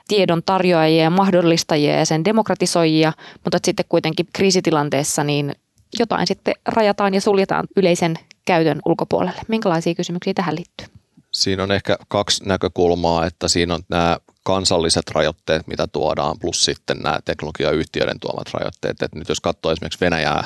tiedon 0.07 0.43
tarjoajia 0.45 1.03
ja 1.03 1.09
mahdollistajia 1.09 1.95
ja 1.97 2.05
sen 2.05 2.25
demokratisoijia, 2.25 3.13
mutta 3.43 3.59
sitten 3.63 3.85
kuitenkin 3.89 4.27
kriisitilanteessa 4.33 5.23
niin 5.23 5.55
jotain 5.99 6.27
sitten 6.27 6.53
rajataan 6.65 7.13
ja 7.13 7.21
suljetaan 7.21 7.67
yleisen 7.75 8.15
käytön 8.45 8.79
ulkopuolelle. 8.85 9.41
Minkälaisia 9.47 9.95
kysymyksiä 9.95 10.33
tähän 10.33 10.55
liittyy? 10.55 10.87
Siinä 11.31 11.63
on 11.63 11.71
ehkä 11.71 11.97
kaksi 12.07 12.43
näkökulmaa, 12.45 13.25
että 13.25 13.47
siinä 13.47 13.73
on 13.73 13.81
nämä 13.89 14.17
kansalliset 14.43 15.11
rajoitteet, 15.11 15.67
mitä 15.67 15.87
tuodaan, 15.87 16.39
plus 16.39 16.65
sitten 16.65 16.97
nämä 16.97 17.19
teknologiayhtiöiden 17.25 18.19
tuomat 18.19 18.53
rajoitteet. 18.53 19.01
Että 19.01 19.19
nyt 19.19 19.29
jos 19.29 19.39
katsoo 19.39 19.71
esimerkiksi 19.71 19.99
Venäjää, 20.01 20.43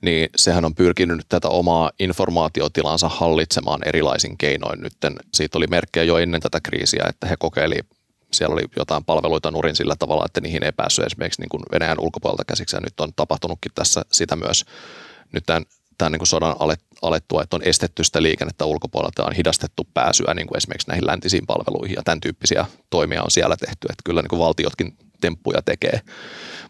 niin 0.00 0.28
sehän 0.36 0.64
on 0.64 0.74
pyrkinyt 0.74 1.26
tätä 1.28 1.48
omaa 1.48 1.90
informaatiotilansa 1.98 3.08
hallitsemaan 3.08 3.80
erilaisin 3.84 4.38
keinoin. 4.38 4.80
Nyt 4.80 4.92
siitä 5.34 5.58
oli 5.58 5.66
merkkejä 5.66 6.04
jo 6.04 6.18
ennen 6.18 6.40
tätä 6.40 6.60
kriisiä, 6.60 7.04
että 7.08 7.26
he 7.26 7.36
kokeili 7.38 7.78
siellä 8.32 8.52
oli 8.52 8.62
jotain 8.76 9.04
palveluita 9.04 9.50
nurin 9.50 9.76
sillä 9.76 9.96
tavalla, 9.98 10.24
että 10.26 10.40
niihin 10.40 10.64
ei 10.64 10.72
päässyt 10.72 11.06
esimerkiksi 11.06 11.42
niin 11.42 11.48
kuin 11.48 11.62
Venäjän 11.72 12.00
ulkopuolelta 12.00 12.44
käsiksi. 12.44 12.76
Ja 12.76 12.80
nyt 12.80 13.00
on 13.00 13.12
tapahtunutkin 13.16 13.72
tässä 13.74 14.02
sitä 14.12 14.36
myös. 14.36 14.64
Nyt 15.32 15.44
tämän, 15.46 15.64
tämän 15.98 16.12
niin 16.12 16.18
kuin 16.18 16.28
sodan 16.28 16.56
alettua, 17.02 17.42
että 17.42 17.56
on 17.56 17.62
estetty 17.62 18.04
sitä 18.04 18.22
liikennettä 18.22 18.64
ulkopuolelta 18.64 19.24
on 19.24 19.32
hidastettu 19.32 19.86
pääsyä 19.94 20.34
niin 20.34 20.46
kuin 20.46 20.56
esimerkiksi 20.56 20.88
näihin 20.88 21.06
läntisiin 21.06 21.46
palveluihin 21.46 21.94
ja 21.96 22.02
tämän 22.02 22.20
tyyppisiä 22.20 22.66
toimia 22.90 23.22
on 23.22 23.30
siellä 23.30 23.56
tehty. 23.56 23.86
Että 23.90 24.02
kyllä 24.04 24.22
niin 24.22 24.28
kuin 24.28 24.40
valtiotkin 24.40 24.96
temppuja 25.20 25.62
tekee. 25.62 26.00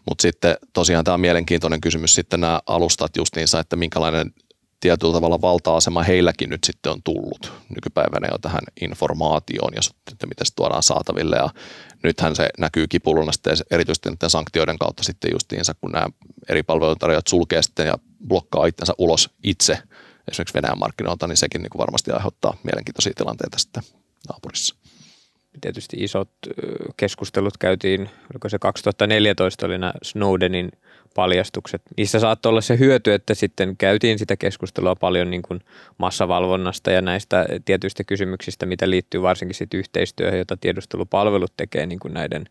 Mutta 0.09 0.21
sitten 0.21 0.57
tosiaan 0.73 1.03
tämä 1.03 1.13
on 1.13 1.21
mielenkiintoinen 1.21 1.81
kysymys 1.81 2.15
sitten 2.15 2.41
nämä 2.41 2.61
alustat 2.67 3.17
justiinsa, 3.17 3.59
että 3.59 3.75
minkälainen 3.75 4.33
tietyllä 4.79 5.13
tavalla 5.13 5.41
valta-asema 5.41 6.03
heilläkin 6.03 6.49
nyt 6.49 6.63
sitten 6.63 6.91
on 6.91 7.03
tullut 7.03 7.53
nykypäivänä 7.75 8.27
jo 8.31 8.37
tähän 8.37 8.61
informaatioon 8.81 9.73
ja 9.75 9.81
sitten 9.81 10.29
miten 10.29 10.45
se 10.45 10.55
tuodaan 10.55 10.83
saataville. 10.83 11.35
Ja 11.35 11.49
nythän 12.03 12.35
se 12.35 12.49
näkyy 12.59 12.87
kipulluna 12.87 13.31
sitten 13.31 13.57
erityisesti 13.71 14.09
näiden 14.09 14.29
sanktioiden 14.29 14.77
kautta 14.77 15.03
sitten 15.03 15.31
justiinsa, 15.33 15.73
kun 15.73 15.91
nämä 15.91 16.07
eri 16.49 16.63
palveluntarjoajat 16.63 17.27
sulkee 17.27 17.61
sitten 17.61 17.87
ja 17.87 17.97
blokkaa 18.27 18.65
itsensä 18.65 18.93
ulos 18.97 19.29
itse 19.43 19.77
esimerkiksi 20.31 20.53
Venäjän 20.53 20.79
markkinoilta, 20.79 21.27
niin 21.27 21.37
sekin 21.37 21.61
niin 21.61 21.69
kuin 21.69 21.79
varmasti 21.79 22.11
aiheuttaa 22.11 22.57
mielenkiintoisia 22.63 23.13
tilanteita 23.15 23.57
sitten 23.57 23.83
naapurissa 24.29 24.75
tietysti 25.61 25.97
isot 25.99 26.29
keskustelut 26.97 27.57
käytiin, 27.57 28.09
oliko 28.33 28.49
se 28.49 28.59
2014 28.59 29.65
oli 29.65 29.77
nämä 29.77 29.93
Snowdenin 30.03 30.71
paljastukset. 31.15 31.81
Niissä 31.97 32.19
saattoi 32.19 32.49
olla 32.49 32.61
se 32.61 32.79
hyöty, 32.79 33.13
että 33.13 33.33
sitten 33.33 33.77
käytiin 33.77 34.19
sitä 34.19 34.37
keskustelua 34.37 34.95
paljon 34.95 35.29
niin 35.29 35.41
kuin 35.41 35.59
massavalvonnasta 35.97 36.91
ja 36.91 37.01
näistä 37.01 37.45
tietyistä 37.65 38.03
kysymyksistä, 38.03 38.65
mitä 38.65 38.89
liittyy 38.89 39.21
varsinkin 39.21 39.55
sitten 39.55 39.79
yhteistyöhön, 39.79 40.39
jota 40.39 40.57
tiedustelupalvelut 40.57 41.53
tekee 41.57 41.85
niin 41.85 41.99
kuin 41.99 42.13
näiden 42.13 42.45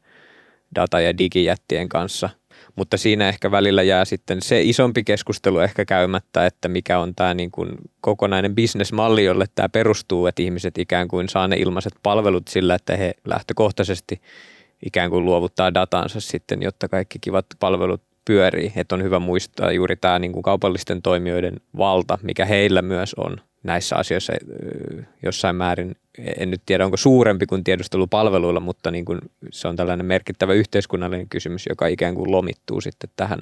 data- 0.74 1.00
ja 1.00 1.18
digijättien 1.18 1.88
kanssa– 1.88 2.30
mutta 2.76 2.96
siinä 2.96 3.28
ehkä 3.28 3.50
välillä 3.50 3.82
jää 3.82 4.04
sitten 4.04 4.42
se 4.42 4.62
isompi 4.62 5.04
keskustelu 5.04 5.58
ehkä 5.58 5.84
käymättä, 5.84 6.46
että 6.46 6.68
mikä 6.68 6.98
on 6.98 7.14
tämä 7.14 7.34
niin 7.34 7.50
kuin 7.50 7.68
kokonainen 8.00 8.54
bisnesmalli, 8.54 9.24
jolle 9.24 9.44
tämä 9.54 9.68
perustuu, 9.68 10.26
että 10.26 10.42
ihmiset 10.42 10.78
ikään 10.78 11.08
kuin 11.08 11.28
saa 11.28 11.48
ne 11.48 11.56
ilmaiset 11.56 11.92
palvelut 12.02 12.48
sillä, 12.48 12.74
että 12.74 12.96
he 12.96 13.14
lähtökohtaisesti 13.24 14.20
ikään 14.86 15.10
kuin 15.10 15.24
luovuttaa 15.24 15.74
datansa 15.74 16.20
sitten, 16.20 16.62
jotta 16.62 16.88
kaikki 16.88 17.18
kivat 17.20 17.46
palvelut 17.60 18.02
pyörii. 18.24 18.72
Että 18.76 18.94
on 18.94 19.02
hyvä 19.02 19.18
muistaa 19.18 19.72
juuri 19.72 19.96
tämä 19.96 20.18
niin 20.18 20.32
kuin 20.32 20.42
kaupallisten 20.42 21.02
toimijoiden 21.02 21.56
valta, 21.76 22.18
mikä 22.22 22.44
heillä 22.44 22.82
myös 22.82 23.14
on 23.14 23.36
näissä 23.66 23.96
asioissa 23.96 24.32
jossain 25.22 25.56
määrin, 25.56 25.96
en 26.38 26.50
nyt 26.50 26.62
tiedä 26.66 26.84
onko 26.84 26.96
suurempi 26.96 27.46
kuin 27.46 27.64
tiedustelupalveluilla, 27.64 28.60
mutta 28.60 28.90
niin 28.90 29.04
kuin 29.04 29.18
se 29.50 29.68
on 29.68 29.76
tällainen 29.76 30.06
merkittävä 30.06 30.52
yhteiskunnallinen 30.52 31.28
kysymys, 31.28 31.66
joka 31.68 31.86
ikään 31.86 32.14
kuin 32.14 32.32
lomittuu 32.32 32.80
sitten 32.80 33.10
tähän 33.16 33.38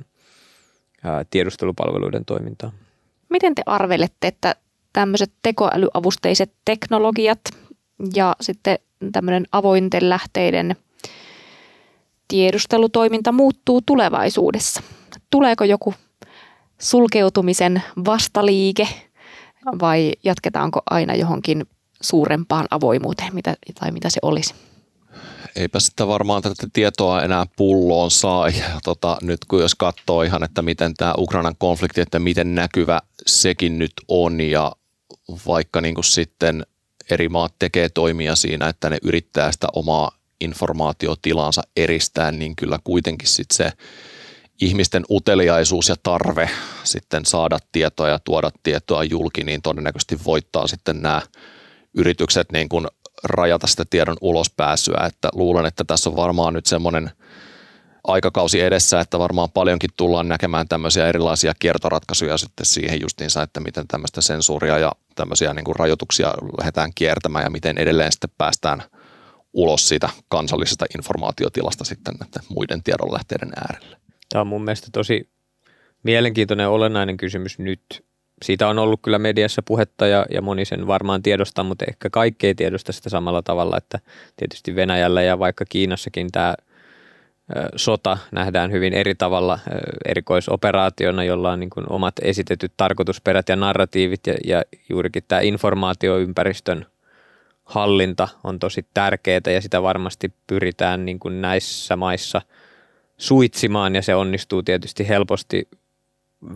tiedustelupalveluiden 1.31 2.25
toimintaan. 2.25 2.73
Miten 3.29 3.55
te 3.55 3.63
arvelette, 3.67 4.27
että 4.27 4.57
tämmöiset 4.93 5.33
tekoälyavusteiset 5.43 6.53
teknologiat 6.65 7.41
ja 8.15 8.37
sitten 8.41 8.79
tämmöinen 9.13 9.45
avointen 9.53 10.09
lähteiden 10.09 10.77
tiedustelutoiminta 12.29 13.33
muuttuu 13.33 13.81
tulevaisuudessa? 13.87 14.83
Tuleeko 15.31 15.65
joku 15.65 15.95
sulkeutumisen 16.79 17.83
vastaliike– 18.05 18.89
vai 19.81 20.13
jatketaanko 20.25 20.83
aina 20.91 21.15
johonkin 21.15 21.67
suurempaan 22.01 22.67
avoimuuteen, 22.71 23.35
mitä, 23.35 23.57
tai 23.81 23.91
mitä 23.91 24.11
se 24.11 24.19
olisi? 24.23 24.55
Eipä 25.57 25.81
sitä 25.81 26.07
varmaan 26.07 26.43
tätä 26.43 26.67
tietoa 26.73 27.23
enää 27.23 27.47
pulloon 27.57 28.11
saa. 28.11 28.49
Ja 28.49 28.81
tota, 28.85 29.19
nyt 29.23 29.45
kun 29.49 29.61
jos 29.61 29.75
katsoo 29.75 30.23
ihan, 30.23 30.45
että 30.45 30.63
miten 30.63 30.95
tämä 30.95 31.15
Ukrainan 31.19 31.55
konflikti, 31.59 32.01
että 32.01 32.19
miten 32.19 32.55
näkyvä 32.55 33.01
sekin 33.27 33.79
nyt 33.79 33.93
on 34.09 34.41
ja 34.41 34.73
vaikka 35.47 35.81
niin 35.81 35.95
kuin 35.95 36.05
sitten 36.05 36.67
eri 37.11 37.29
maat 37.29 37.55
tekee 37.59 37.89
toimia 37.89 38.37
siinä, 38.37 38.69
että 38.69 38.91
ne 38.91 38.99
yrittää 39.03 39.53
sitä 39.53 39.67
omaa 39.73 40.11
informaatiotilansa 40.41 41.63
eristää, 41.77 42.33
niin 42.33 42.57
kyllä 42.57 42.79
kuitenkin 42.85 43.29
sitten 43.29 43.57
se 43.57 43.73
ihmisten 44.61 45.05
uteliaisuus 45.11 45.89
ja 45.89 45.97
tarve 46.03 46.51
sitten 46.85 47.25
saada 47.25 47.59
tietoa 47.73 48.09
ja 48.09 48.19
tuoda 48.19 48.51
tietoa 48.63 49.05
julki, 49.05 49.45
niin 49.45 49.63
todennäköisesti 49.63 50.19
voittaa 50.25 50.67
sitten 50.67 51.03
nämä 51.03 51.23
yritykset 51.95 52.53
niin 52.53 52.69
kuin 52.69 52.87
rajata 53.25 53.67
sitä 53.67 53.85
tiedon 53.91 54.17
ulospääsyä. 54.21 55.07
Että 55.07 55.29
luulen, 55.33 55.67
että 55.67 55.85
tässä 55.85 56.11
on 56.11 56.17
varmaan 56.17 56.55
nyt 56.55 56.67
semmoinen 56.67 57.11
aikakausi 58.05 58.61
edessä, 58.61 59.01
että 59.01 59.19
varmaan 59.19 59.51
paljonkin 59.51 59.91
tullaan 59.97 60.29
näkemään 60.29 60.69
tämmöisiä 60.69 61.09
erilaisia 61.09 61.55
kiertoratkaisuja 61.59 62.39
sitten 62.39 62.67
siihen 62.67 63.01
justiinsa, 63.01 63.43
että 63.43 63.61
miten 63.61 63.89
tämmöistä 63.89 64.21
sensuuria 64.21 64.79
ja 64.79 64.93
tämmöisiä 65.15 65.55
niin 65.55 65.65
kuin 65.65 65.77
rajoituksia 65.77 66.35
lähdetään 66.59 66.91
kiertämään 66.95 67.45
ja 67.45 67.51
miten 67.51 67.79
edelleen 67.79 68.13
sitten 68.13 68.31
päästään 68.39 68.83
ulos 69.53 69.89
siitä 69.89 70.09
kansallisesta 70.29 70.87
informaatiotilasta 70.99 71.85
sitten 71.85 72.15
näiden 72.21 72.43
muiden 72.49 72.83
tiedonlähteiden 72.83 73.53
äärelle. 73.57 73.97
Tämä 74.35 74.41
on 74.41 74.47
mun 74.47 74.65
mielestä 74.65 74.89
tosi 74.93 75.29
mielenkiintoinen 76.03 76.69
olennainen 76.69 77.17
kysymys 77.17 77.59
nyt. 77.59 78.05
Siitä 78.43 78.69
on 78.69 78.79
ollut 78.79 79.01
kyllä 79.03 79.19
mediassa 79.19 79.63
puhetta 79.63 80.07
ja, 80.07 80.27
ja 80.31 80.43
moni 80.43 80.65
sen 80.65 80.87
varmaan 80.87 81.23
tiedostaa, 81.23 81.65
mutta 81.65 81.85
ehkä 81.89 82.11
kaikki 82.11 82.47
ei 82.47 82.55
tiedosta 82.55 82.93
sitä 82.93 83.11
samalla 83.11 83.43
tavalla, 83.43 83.77
että 83.77 83.99
tietysti 84.37 84.75
Venäjällä 84.75 85.23
ja 85.23 85.39
vaikka 85.39 85.65
Kiinassakin 85.69 86.33
tämä 86.33 86.55
sota 87.77 88.19
nähdään 88.33 88.73
hyvin 88.73 88.95
eri 88.95 89.15
tavalla 89.15 89.59
erikoisoperaationa, 90.05 91.25
jolla 91.25 91.53
on 91.53 91.61
niin 91.61 91.71
kuin 91.71 91.87
omat 91.93 92.15
esitetyt 92.23 92.73
tarkoitusperät 92.77 93.49
ja 93.49 93.57
narratiivit 93.57 94.27
ja, 94.27 94.35
ja 94.47 94.63
juurikin 94.89 95.25
tämä 95.29 95.41
informaatioympäristön 95.41 96.87
hallinta 97.65 98.29
on 98.45 98.59
tosi 98.59 98.87
tärkeää 98.95 99.41
ja 99.47 99.61
sitä 99.61 99.83
varmasti 99.83 100.33
pyritään 100.47 101.05
niin 101.05 101.19
kuin 101.19 101.41
näissä 101.41 101.97
maissa– 101.97 102.43
suitsimaan 103.17 103.95
ja 103.95 104.03
se 104.03 104.15
onnistuu 104.15 104.63
tietysti 104.63 105.09
helposti 105.09 105.69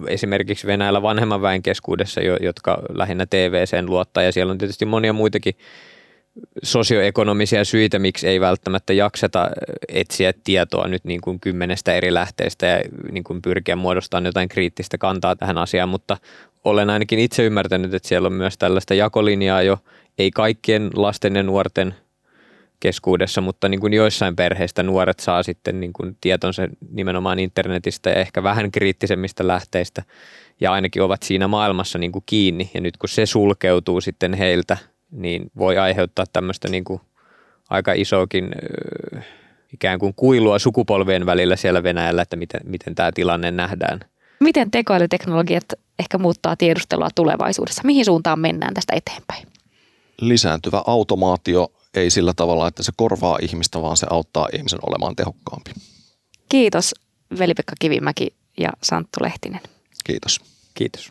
esimerkiksi 0.07 0.67
Venäjällä 0.67 1.03
vanhemman 1.03 1.43
väen 1.43 1.63
keskuudessa, 1.63 2.21
jotka 2.21 2.83
lähinnä 2.95 3.27
TVCen 3.27 3.87
luottaa. 3.87 4.23
Ja 4.23 4.33
siellä 4.33 4.51
on 4.51 4.59
tietysti 4.59 4.85
monia 4.85 5.13
muitakin 5.13 5.55
sosioekonomisia 6.63 7.65
syitä, 7.65 7.99
miksi 7.99 8.29
ei 8.29 8.41
välttämättä 8.41 8.93
jakseta 8.93 9.51
etsiä 9.89 10.33
tietoa 10.45 10.89
nyt 10.89 11.05
niin 11.05 11.21
kuin 11.21 11.41
kymmenestä 11.41 11.95
eri 11.95 12.15
lähteestä 12.15 12.67
ja 12.67 12.81
niin 13.13 13.25
kuin 13.25 13.43
pyrkiä 13.43 13.77
muodostamaan 13.77 14.27
jotain 14.27 14.49
kriittistä 14.49 14.99
kantaa 14.99 15.37
tähän 15.37 15.59
asiaan, 15.59 15.89
mutta 15.89 16.17
olen 16.65 16.91
ainakin 16.91 17.19
itse 17.19 17.45
ymmärtänyt, 17.45 17.95
että 17.95 18.09
siellä 18.09 18.27
on 18.27 18.33
myös 18.33 18.59
tällaista 18.59 18.95
jakolinjaa 18.95 19.63
jo, 19.63 19.79
ei 20.19 20.31
kaikkien 20.31 20.91
lasten 20.95 21.37
ja 21.37 21.43
nuorten 21.43 21.95
keskuudessa, 22.81 23.41
mutta 23.41 23.68
niin 23.68 23.81
kuin 23.81 23.93
joissain 23.93 24.37
perheistä 24.37 24.83
nuoret 24.83 25.20
saa 25.20 25.43
sitten 25.43 25.81
niin 25.81 25.93
kuin 25.93 26.16
tietonsa 26.20 26.62
nimenomaan 26.91 27.39
internetistä 27.39 28.11
ja 28.11 28.16
ehkä 28.16 28.43
vähän 28.43 28.70
kriittisemmistä 28.70 29.47
lähteistä 29.47 30.03
ja 30.61 30.72
ainakin 30.72 31.03
ovat 31.03 31.22
siinä 31.22 31.49
maailmassa 31.49 31.99
niin 31.99 32.12
kuin 32.12 32.22
kiinni 32.26 32.70
ja 32.74 32.81
nyt 32.81 32.97
kun 32.97 33.09
se 33.09 33.26
sulkeutuu 33.26 34.01
sitten 34.01 34.35
heiltä, 34.35 34.76
niin 35.11 35.51
voi 35.59 35.79
aiheuttaa 35.79 36.24
tämmöistä 36.33 36.68
niin 36.68 36.85
kuin 36.85 37.01
aika 37.70 37.93
isokin 37.93 38.51
ikään 39.74 39.99
kuin 39.99 40.14
kuilua 40.14 40.59
sukupolvien 40.59 41.26
välillä 41.26 41.57
siellä 41.57 41.83
Venäjällä, 41.83 42.22
että 42.22 42.37
miten, 42.37 42.61
miten 42.64 42.95
tämä 42.95 43.12
tilanne 43.12 43.51
nähdään. 43.51 44.01
Miten 44.41 44.70
tekoälyteknologiat 44.70 45.64
ehkä 45.99 46.18
muuttaa 46.18 46.57
tiedustelua 46.57 47.09
tulevaisuudessa? 47.14 47.83
Mihin 47.85 48.05
suuntaan 48.05 48.41
mennään 48.41 48.74
tästä 48.74 48.97
eteenpäin? 48.97 49.47
Lisääntyvä 50.20 50.83
automaatio 50.87 51.72
ei 51.99 52.11
sillä 52.11 52.35
tavalla, 52.35 52.69
että 52.69 52.83
se 52.83 52.93
korvaa 52.97 53.39
ihmistä, 53.43 53.83
vaan 53.83 53.97
se 53.97 54.07
auttaa 54.11 54.49
ihmisen 54.53 54.79
olemaan 54.83 55.17
tehokkaampi. 55.17 55.71
Kiitos 56.49 56.95
Veli-Pekka 57.39 57.73
Kivimäki 57.79 58.35
ja 58.59 58.69
Santtu 58.83 59.23
Lehtinen. 59.23 59.61
Kiitos. 60.05 60.41
Kiitos. 60.75 61.09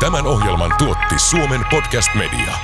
Tämän 0.00 0.26
ohjelman 0.26 0.74
tuotti 0.78 1.18
Suomen 1.18 1.60
Podcast 1.70 2.08
Media. 2.14 2.54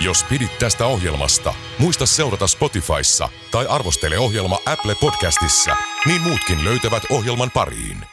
Jos 0.00 0.24
pidit 0.24 0.58
tästä 0.58 0.86
ohjelmasta, 0.86 1.54
muista 1.78 2.06
seurata 2.06 2.46
Spotifyssa 2.46 3.28
tai 3.50 3.66
arvostele 3.66 4.18
ohjelma 4.18 4.58
Apple 4.66 4.94
Podcastissa, 5.00 5.76
niin 6.06 6.22
muutkin 6.22 6.64
löytävät 6.64 7.02
ohjelman 7.10 7.50
pariin. 7.50 8.09